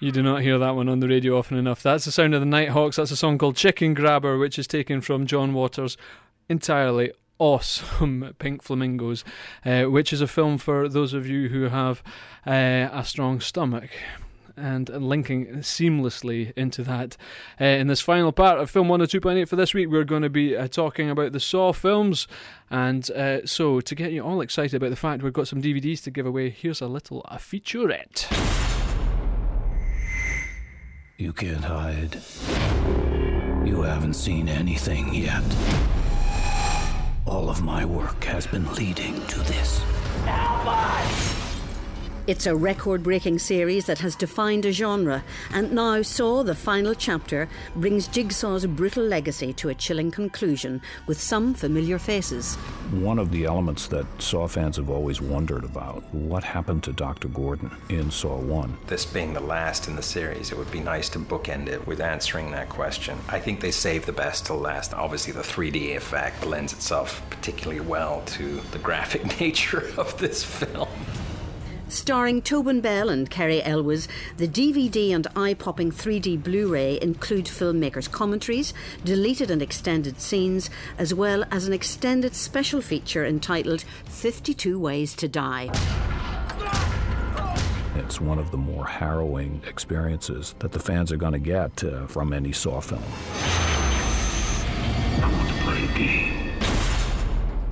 You 0.01 0.13
do 0.13 0.23
not 0.23 0.43
hear 0.43 0.59
that 0.59 0.77
one 0.77 0.89
on 0.89 1.01
the 1.01 1.09
radio 1.09 1.37
often 1.37 1.57
enough. 1.57 1.83
That's 1.83 2.05
the 2.05 2.13
sound 2.13 2.33
of 2.33 2.41
the 2.41 2.47
Nighthawks. 2.47 2.97
That's 2.97 3.11
a 3.11 3.17
song 3.17 3.37
called 3.37 3.57
Chicken 3.57 3.95
Grabber, 3.95 4.39
which 4.39 4.57
is 4.57 4.69
taken 4.69 5.01
from 5.01 5.27
John 5.27 5.53
Waters' 5.55 5.97
entirely 6.49 7.11
awesome 7.41 8.33
Pink 8.39 8.63
Flamingos, 8.63 9.25
uh, 9.67 9.85
which 9.85 10.13
is 10.13 10.21
a 10.21 10.29
film 10.29 10.57
for 10.57 10.89
those 10.89 11.15
of 11.15 11.27
you 11.27 11.49
who 11.49 11.65
have 11.65 12.05
uh, 12.47 12.89
a 12.93 13.03
strong 13.05 13.41
stomach. 13.41 13.91
And 14.57 14.89
linking 14.89 15.59
seamlessly 15.59 16.53
into 16.57 16.83
that. 16.83 17.17
Uh, 17.61 17.65
in 17.65 17.87
this 17.87 18.01
final 18.01 18.33
part 18.33 18.59
of 18.59 18.69
Film 18.69 18.89
102.8 18.89 19.49
for 19.49 19.55
this 19.55 19.73
week, 19.73 19.89
we're 19.89 20.03
going 20.03 20.23
to 20.23 20.31
be 20.31 20.57
uh, 20.57 20.67
talking 20.67 21.11
about 21.11 21.31
the 21.31 21.39
Saw 21.39 21.73
films. 21.73 22.27
And 22.69 23.09
uh, 23.13 23.47
so, 23.47 23.81
to 23.81 23.95
get 23.95 24.11
you 24.11 24.23
all 24.23 24.41
excited 24.41 24.75
about 24.75 24.91
the 24.91 24.97
fact 24.97 25.23
we've 25.23 25.33
got 25.33 25.47
some 25.47 25.63
DVDs 25.63 26.03
to 26.05 26.11
give 26.11 26.27
away, 26.27 26.51
here's 26.51 26.81
a 26.81 26.89
little 26.89 27.21
a 27.27 27.37
featurette. 27.37 28.68
You 31.21 31.33
can't 31.33 31.65
hide. 31.65 32.21
You 33.67 33.83
haven't 33.83 34.15
seen 34.15 34.49
anything 34.49 35.13
yet. 35.13 35.43
All 37.27 37.51
of 37.51 37.61
my 37.61 37.85
work 37.85 38.23
has 38.23 38.47
been 38.47 38.73
leading 38.75 39.27
to 39.27 39.41
this. 39.41 39.83
It's 42.29 42.47
a 42.47 42.55
record 42.55 43.03
breaking 43.03 43.39
series 43.39 43.87
that 43.87 44.01
has 44.01 44.15
defined 44.15 44.67
a 44.67 44.71
genre, 44.71 45.25
and 45.51 45.73
now 45.73 46.03
Saw, 46.03 46.43
the 46.43 46.55
final 46.55 46.95
chapter, 46.95 47.49
brings 47.75 48.07
Jigsaw's 48.07 48.67
brutal 48.67 49.03
legacy 49.03 49.55
to 49.55 49.71
a 49.71 49.75
chilling 49.75 50.11
conclusion 50.11 50.83
with 51.07 51.19
some 51.19 51.55
familiar 51.55 51.99
faces. 51.99 52.57
One 52.91 53.19
of 53.19 53.31
the 53.31 53.47
elements 53.47 53.87
that 53.87 54.05
Saw 54.19 54.47
fans 54.47 54.77
have 54.77 54.91
always 54.91 55.23
wondered 55.23 55.65
about 55.65 56.03
what 56.13 56.45
happened 56.45 56.85
to 56.85 56.93
Dr. 56.93 57.29
Gordon 57.29 57.75
in 57.89 58.11
Saw 58.11 58.37
1? 58.37 58.77
This 58.89 59.07
being 59.07 59.33
the 59.33 59.41
last 59.41 59.89
in 59.89 59.97
the 59.97 60.03
series, 60.03 60.53
it 60.53 60.59
would 60.59 60.71
be 60.71 60.81
nice 60.81 61.09
to 61.09 61.19
bookend 61.19 61.69
it 61.69 61.87
with 61.87 62.03
answering 62.03 62.51
that 62.51 62.69
question. 62.69 63.19
I 63.31 63.41
think 63.41 63.61
they 63.61 63.71
saved 63.71 64.05
the 64.05 64.13
best 64.13 64.45
till 64.45 64.59
last. 64.59 64.93
Obviously, 64.93 65.33
the 65.33 65.41
3D 65.41 65.97
effect 65.97 66.45
lends 66.45 66.75
itself 66.75 67.23
particularly 67.31 67.81
well 67.81 68.21
to 68.27 68.61
the 68.73 68.79
graphic 68.81 69.41
nature 69.41 69.91
of 69.97 70.19
this 70.19 70.45
film. 70.45 70.89
Starring 71.89 72.43
Tobin 72.43 72.83
Bell 72.83 73.09
and 73.09 73.31
Cary 73.31 73.63
Elwes, 73.63 74.09
the 74.37 74.47
DVD 74.47 75.15
and 75.15 75.27
eye 75.35 75.55
popping 75.55 75.91
3D 75.91 76.43
Blu 76.43 76.71
ray 76.71 77.01
include 77.01 77.47
filmmakers' 77.47 78.11
commentaries, 78.11 78.75
deleted 79.07 79.51
and 79.51 79.63
extended 79.63 80.21
scenes, 80.21 80.69
as 80.99 81.15
well 81.15 81.45
as 81.51 81.67
an 81.67 81.73
extended 81.73 82.35
special 82.35 82.83
feature 82.83 83.25
entitled 83.25 83.85
52 84.05 84.79
Ways 84.79 85.15
to 85.15 85.29
Die. 85.29 85.71
It's 87.97 88.21
one 88.21 88.39
of 88.39 88.51
the 88.51 88.59
more 88.59 88.87
harrowing 88.87 89.63
experiences 89.67 90.55
that 90.59 90.73
the 90.73 90.81
fans 90.81 91.11
are 91.11 91.17
going 91.17 91.33
to 91.33 91.39
get 91.39 91.83
uh, 91.85 92.07
from 92.07 92.35
any 92.35 92.53
Saw 92.53 92.83
film. 92.83 93.03
I 95.23 95.33
want 95.33 95.49
to 95.49 95.55
play 95.65 95.85
a 95.85 95.99
game. 95.99 96.61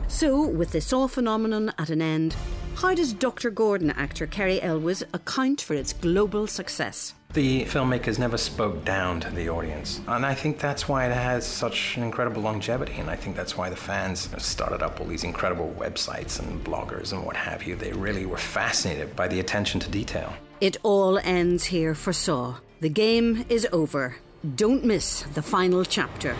So, 0.09 0.47
with 0.47 0.73
the 0.73 0.81
Saw 0.81 1.07
phenomenon 1.07 1.75
at 1.79 1.91
an 1.91 2.01
end, 2.01 2.35
how 2.77 2.95
does 2.95 3.15
Dr. 3.15 3.51
Gordon 3.51 3.91
actor 3.91 4.27
Cary 4.27 4.61
Elwes 4.61 5.03
account 5.15 5.63
for 5.63 5.73
its 5.73 5.95
global 5.95 6.47
success? 6.47 7.15
The 7.33 7.65
filmmakers 7.65 8.19
never 8.19 8.37
spoke 8.37 8.85
down 8.85 9.21
to 9.21 9.31
the 9.31 9.49
audience. 9.49 10.01
And 10.07 10.27
I 10.27 10.35
think 10.35 10.59
that's 10.59 10.87
why 10.87 11.07
it 11.07 11.15
has 11.15 11.47
such 11.47 11.97
an 11.97 12.03
incredible 12.03 12.43
longevity. 12.43 12.95
And 12.95 13.09
I 13.09 13.17
think 13.17 13.35
that's 13.35 13.57
why 13.57 13.71
the 13.71 13.77
fans 13.77 14.29
started 14.43 14.83
up 14.83 15.01
all 15.01 15.07
these 15.07 15.25
incredible 15.25 15.75
websites 15.79 16.39
and 16.39 16.63
bloggers 16.63 17.13
and 17.13 17.25
what 17.25 17.37
have 17.37 17.65
you. 17.65 17.77
They 17.77 17.93
really 17.93 18.27
were 18.27 18.37
fascinated 18.37 19.17
by 19.17 19.29
the 19.29 19.41
attention 19.41 19.81
to 19.81 19.91
detail. 19.91 20.35
It 20.61 20.77
all 20.83 21.19
ends 21.19 21.65
here 21.65 21.95
for 21.95 22.13
Saw. 22.13 22.57
The 22.81 22.91
game 22.91 23.47
is 23.49 23.67
over. 23.73 24.17
Don't 24.55 24.85
miss 24.85 25.23
the 25.23 25.43
final 25.43 25.83
chapter. 25.85 26.37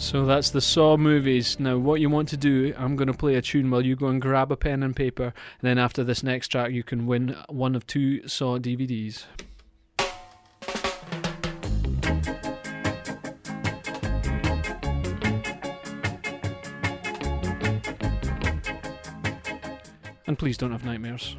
So 0.00 0.24
that's 0.24 0.50
the 0.50 0.60
Saw 0.60 0.96
movies. 0.96 1.60
Now, 1.60 1.76
what 1.76 2.00
you 2.00 2.08
want 2.08 2.28
to 2.30 2.36
do, 2.36 2.72
I'm 2.78 2.96
going 2.96 3.08
to 3.08 3.14
play 3.14 3.34
a 3.34 3.42
tune 3.42 3.70
while 3.70 3.84
you 3.84 3.94
go 3.94 4.06
and 4.06 4.22
grab 4.22 4.50
a 4.50 4.56
pen 4.56 4.82
and 4.82 4.96
paper, 4.96 5.24
and 5.24 5.32
then 5.60 5.76
after 5.76 6.02
this 6.02 6.22
next 6.22 6.48
track, 6.48 6.70
you 6.70 6.82
can 6.82 7.06
win 7.06 7.36
one 7.48 7.74
of 7.74 7.86
two 7.86 8.26
Saw 8.26 8.58
DVDs. 8.58 9.24
And 20.26 20.38
please 20.38 20.56
don't 20.56 20.72
have 20.72 20.84
nightmares. 20.84 21.36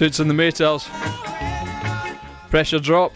Toots 0.00 0.18
and 0.18 0.30
the 0.30 0.34
Maytals. 0.34 0.88
Pressure 2.48 2.78
drop 2.78 3.12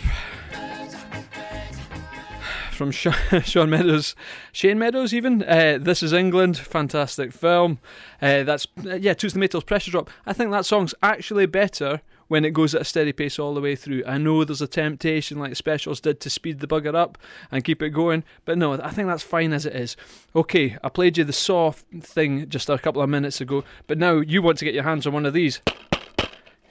from 2.73 2.91
Sean 2.91 3.71
Meadows, 3.71 4.15
Shane 4.53 4.79
Meadows, 4.79 5.15
even. 5.15 5.43
Uh, 5.45 5.79
this 5.81 6.03
is 6.03 6.13
England, 6.13 6.59
fantastic 6.59 7.33
film. 7.33 7.79
Uh, 8.21 8.43
that's 8.43 8.67
uh, 8.85 8.97
yeah, 8.97 9.15
Toots 9.15 9.33
and 9.33 9.43
the 9.43 9.49
Maytals, 9.49 9.65
Pressure 9.65 9.93
Drop. 9.93 10.11
I 10.27 10.35
think 10.35 10.51
that 10.51 10.67
song's 10.67 10.95
actually 11.03 11.47
better 11.47 12.03
when 12.29 12.45
it 12.45 12.53
goes 12.53 12.75
at 12.75 12.83
a 12.83 12.85
steady 12.85 13.15
pace 13.15 13.39
all 13.39 13.55
the 13.55 13.63
way 13.63 13.77
through. 13.77 14.03
I 14.07 14.19
know 14.19 14.45
there's 14.45 14.61
a 14.61 14.67
temptation, 14.67 15.39
like 15.39 15.57
specials 15.57 16.03
did, 16.03 16.21
to 16.21 16.29
speed 16.29 16.61
the 16.61 16.67
bugger 16.67 16.95
up 16.95 17.17
and 17.51 17.65
keep 17.65 17.81
it 17.81 17.91
going, 17.91 18.25
but 18.45 18.59
no, 18.59 18.75
I 18.75 18.91
think 18.91 19.09
that's 19.09 19.23
fine 19.23 19.55
as 19.55 19.65
it 19.65 19.75
is. 19.75 19.97
Okay, 20.37 20.77
I 20.85 20.91
played 20.91 21.17
you 21.17 21.25
the 21.25 21.33
Saw 21.33 21.71
thing 21.71 22.47
just 22.51 22.69
a 22.69 22.77
couple 22.77 23.01
of 23.01 23.09
minutes 23.09 23.41
ago, 23.41 23.65
but 23.87 23.97
now 23.97 24.21
you 24.21 24.43
want 24.43 24.59
to 24.59 24.67
get 24.67 24.75
your 24.75 24.85
hands 24.85 25.07
on 25.07 25.15
one 25.15 25.25
of 25.25 25.33
these. 25.33 25.63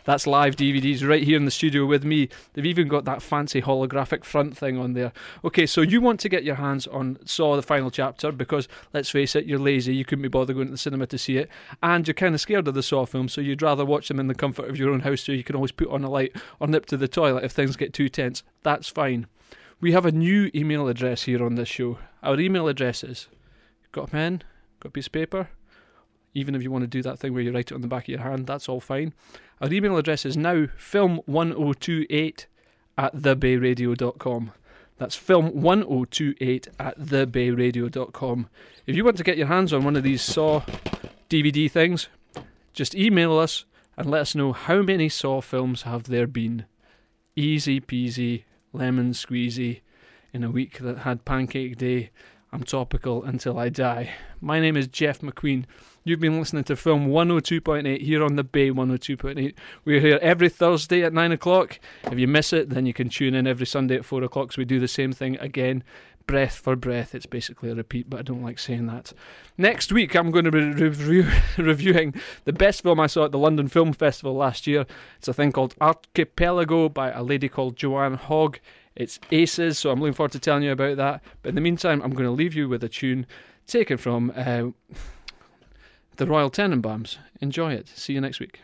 That's 0.05 0.27
live 0.27 0.55
DVDs 0.55 1.07
right 1.07 1.23
here 1.23 1.37
in 1.37 1.45
the 1.45 1.51
studio 1.51 1.85
with 1.85 2.03
me. 2.03 2.29
They've 2.53 2.65
even 2.65 2.87
got 2.87 3.05
that 3.05 3.21
fancy 3.21 3.61
holographic 3.61 4.23
front 4.23 4.57
thing 4.57 4.77
on 4.77 4.93
there. 4.93 5.13
Okay, 5.45 5.65
so 5.65 5.81
you 5.81 6.01
want 6.01 6.19
to 6.21 6.29
get 6.29 6.43
your 6.43 6.55
hands 6.55 6.87
on 6.87 7.17
Saw 7.25 7.55
the 7.55 7.61
final 7.61 7.89
chapter 7.89 8.31
because, 8.31 8.67
let's 8.93 9.09
face 9.09 9.35
it, 9.35 9.45
you're 9.45 9.59
lazy. 9.59 9.95
You 9.95 10.05
couldn't 10.05 10.23
be 10.23 10.27
bothered 10.27 10.55
going 10.55 10.67
to 10.67 10.71
the 10.71 10.77
cinema 10.77 11.07
to 11.07 11.17
see 11.17 11.37
it. 11.37 11.49
And 11.81 12.07
you're 12.07 12.13
kind 12.13 12.35
of 12.35 12.41
scared 12.41 12.67
of 12.67 12.73
the 12.73 12.83
Saw 12.83 13.05
films, 13.05 13.33
so 13.33 13.41
you'd 13.41 13.61
rather 13.61 13.85
watch 13.85 14.07
them 14.07 14.19
in 14.19 14.27
the 14.27 14.35
comfort 14.35 14.69
of 14.69 14.77
your 14.77 14.91
own 14.91 15.01
house 15.01 15.21
so 15.21 15.31
you 15.31 15.43
can 15.43 15.55
always 15.55 15.71
put 15.71 15.89
on 15.89 16.03
a 16.03 16.09
light 16.09 16.35
or 16.59 16.67
nip 16.67 16.85
to 16.87 16.97
the 16.97 17.07
toilet 17.07 17.43
if 17.43 17.51
things 17.51 17.77
get 17.77 17.93
too 17.93 18.09
tense. 18.09 18.43
That's 18.63 18.89
fine. 18.89 19.27
We 19.79 19.91
have 19.93 20.05
a 20.05 20.11
new 20.11 20.49
email 20.55 20.87
address 20.87 21.23
here 21.23 21.43
on 21.43 21.55
this 21.55 21.67
show. 21.67 21.97
Our 22.21 22.39
email 22.39 22.67
address 22.67 23.03
is 23.03 23.27
got 23.91 24.07
a 24.07 24.11
pen, 24.11 24.43
got 24.79 24.89
a 24.89 24.91
piece 24.91 25.07
of 25.07 25.11
paper, 25.11 25.49
even 26.33 26.55
if 26.55 26.63
you 26.63 26.71
want 26.71 26.83
to 26.83 26.87
do 26.87 27.01
that 27.03 27.19
thing 27.19 27.33
where 27.33 27.43
you 27.43 27.51
write 27.51 27.71
it 27.71 27.75
on 27.75 27.81
the 27.81 27.87
back 27.87 28.03
of 28.03 28.09
your 28.09 28.19
hand, 28.19 28.47
that's 28.47 28.67
all 28.67 28.79
fine. 28.79 29.13
Our 29.63 29.71
email 29.71 29.95
address 29.95 30.26
is 30.26 30.36
now 30.36 30.65
film1028 30.78 32.47
at 32.97 33.15
thebayradio.com. 33.15 34.52
That's 34.97 35.15
film1028 35.17 36.67
at 36.78 36.99
thebayradio.com. 36.99 38.49
If 38.86 38.95
you 38.97 39.06
want 39.06 39.15
to 39.15 39.23
get 39.23 39.38
your 39.38 39.47
hands 39.47 39.71
on 39.71 39.86
one 39.86 39.95
of 39.95 40.04
these 40.04 40.21
Saw 40.21 40.63
DVD 41.30 41.71
things, 41.71 42.10
just 42.73 42.93
email 42.93 43.38
us 43.38 43.63
and 43.95 44.12
let 44.12 44.23
us 44.23 44.36
know 44.36 44.52
how 44.52 44.82
many 44.82 45.08
Saw 45.08 45.39
films 45.39 45.84
have 45.84 46.04
there 46.04 46.28
been. 46.28 46.65
Easy 47.38 47.80
peasy, 47.80 48.43
lemon 48.73 49.12
squeezy, 49.12 49.80
in 50.34 50.43
a 50.43 50.52
week 50.52 50.80
that 50.80 50.99
had 50.99 51.23
Pancake 51.23 51.78
Day. 51.78 52.10
I'm 52.52 52.63
topical 52.65 53.23
until 53.23 53.58
I 53.58 53.69
die. 53.69 54.12
My 54.41 54.60
name 54.60 54.76
is 54.76 54.88
Jeff 54.88 55.21
McQueen. 55.21 55.63
You've 56.05 56.19
been 56.19 56.37
listening 56.37 56.65
to 56.65 56.75
Film 56.75 57.07
102.8 57.07 58.01
here 58.01 58.25
on 58.25 58.35
the 58.35 58.43
Bay 58.43 58.69
102.8. 58.71 59.53
We're 59.85 60.01
here 60.01 60.19
every 60.21 60.49
Thursday 60.49 61.01
at 61.01 61.13
9 61.13 61.31
o'clock. 61.31 61.79
If 62.11 62.19
you 62.19 62.27
miss 62.27 62.51
it, 62.51 62.71
then 62.71 62.85
you 62.85 62.93
can 62.93 63.07
tune 63.07 63.33
in 63.33 63.47
every 63.47 63.65
Sunday 63.65 63.95
at 63.95 64.03
4 64.03 64.21
o'clock. 64.21 64.51
So 64.51 64.59
we 64.59 64.65
do 64.65 64.81
the 64.81 64.89
same 64.89 65.13
thing 65.13 65.37
again, 65.37 65.81
breath 66.27 66.55
for 66.55 66.75
breath. 66.75 67.15
It's 67.15 67.25
basically 67.25 67.69
a 67.69 67.75
repeat, 67.75 68.09
but 68.09 68.19
I 68.19 68.23
don't 68.23 68.43
like 68.43 68.59
saying 68.59 68.87
that. 68.87 69.13
Next 69.57 69.93
week, 69.93 70.13
I'm 70.13 70.29
going 70.29 70.43
to 70.43 70.51
be 70.51 70.59
review, 70.59 71.25
reviewing 71.57 72.15
the 72.43 72.51
best 72.51 72.83
film 72.83 72.99
I 72.99 73.07
saw 73.07 73.23
at 73.23 73.31
the 73.31 73.39
London 73.39 73.69
Film 73.69 73.93
Festival 73.93 74.35
last 74.35 74.67
year. 74.67 74.85
It's 75.19 75.29
a 75.29 75.33
thing 75.33 75.53
called 75.53 75.73
Archipelago 75.79 76.89
by 76.89 77.11
a 77.11 77.23
lady 77.23 77.47
called 77.47 77.77
Joanna 77.77 78.17
Hogg. 78.17 78.59
It's 78.97 79.21
Aces, 79.31 79.79
so 79.79 79.89
I'm 79.89 80.01
looking 80.01 80.15
forward 80.15 80.33
to 80.33 80.39
telling 80.39 80.63
you 80.63 80.73
about 80.73 80.97
that. 80.97 81.23
But 81.41 81.49
in 81.49 81.55
the 81.55 81.61
meantime, 81.61 82.01
I'm 82.01 82.11
going 82.11 82.25
to 82.25 82.31
leave 82.31 82.55
you 82.55 82.67
with 82.67 82.83
a 82.83 82.89
tune 82.89 83.25
taken 83.65 83.97
from 83.97 84.33
uh, 84.35 84.63
the 86.17 86.26
Royal 86.26 86.49
Tenenbaums. 86.49 87.17
Enjoy 87.41 87.73
it. 87.73 87.88
See 87.89 88.13
you 88.13 88.21
next 88.21 88.39
week. 88.39 88.62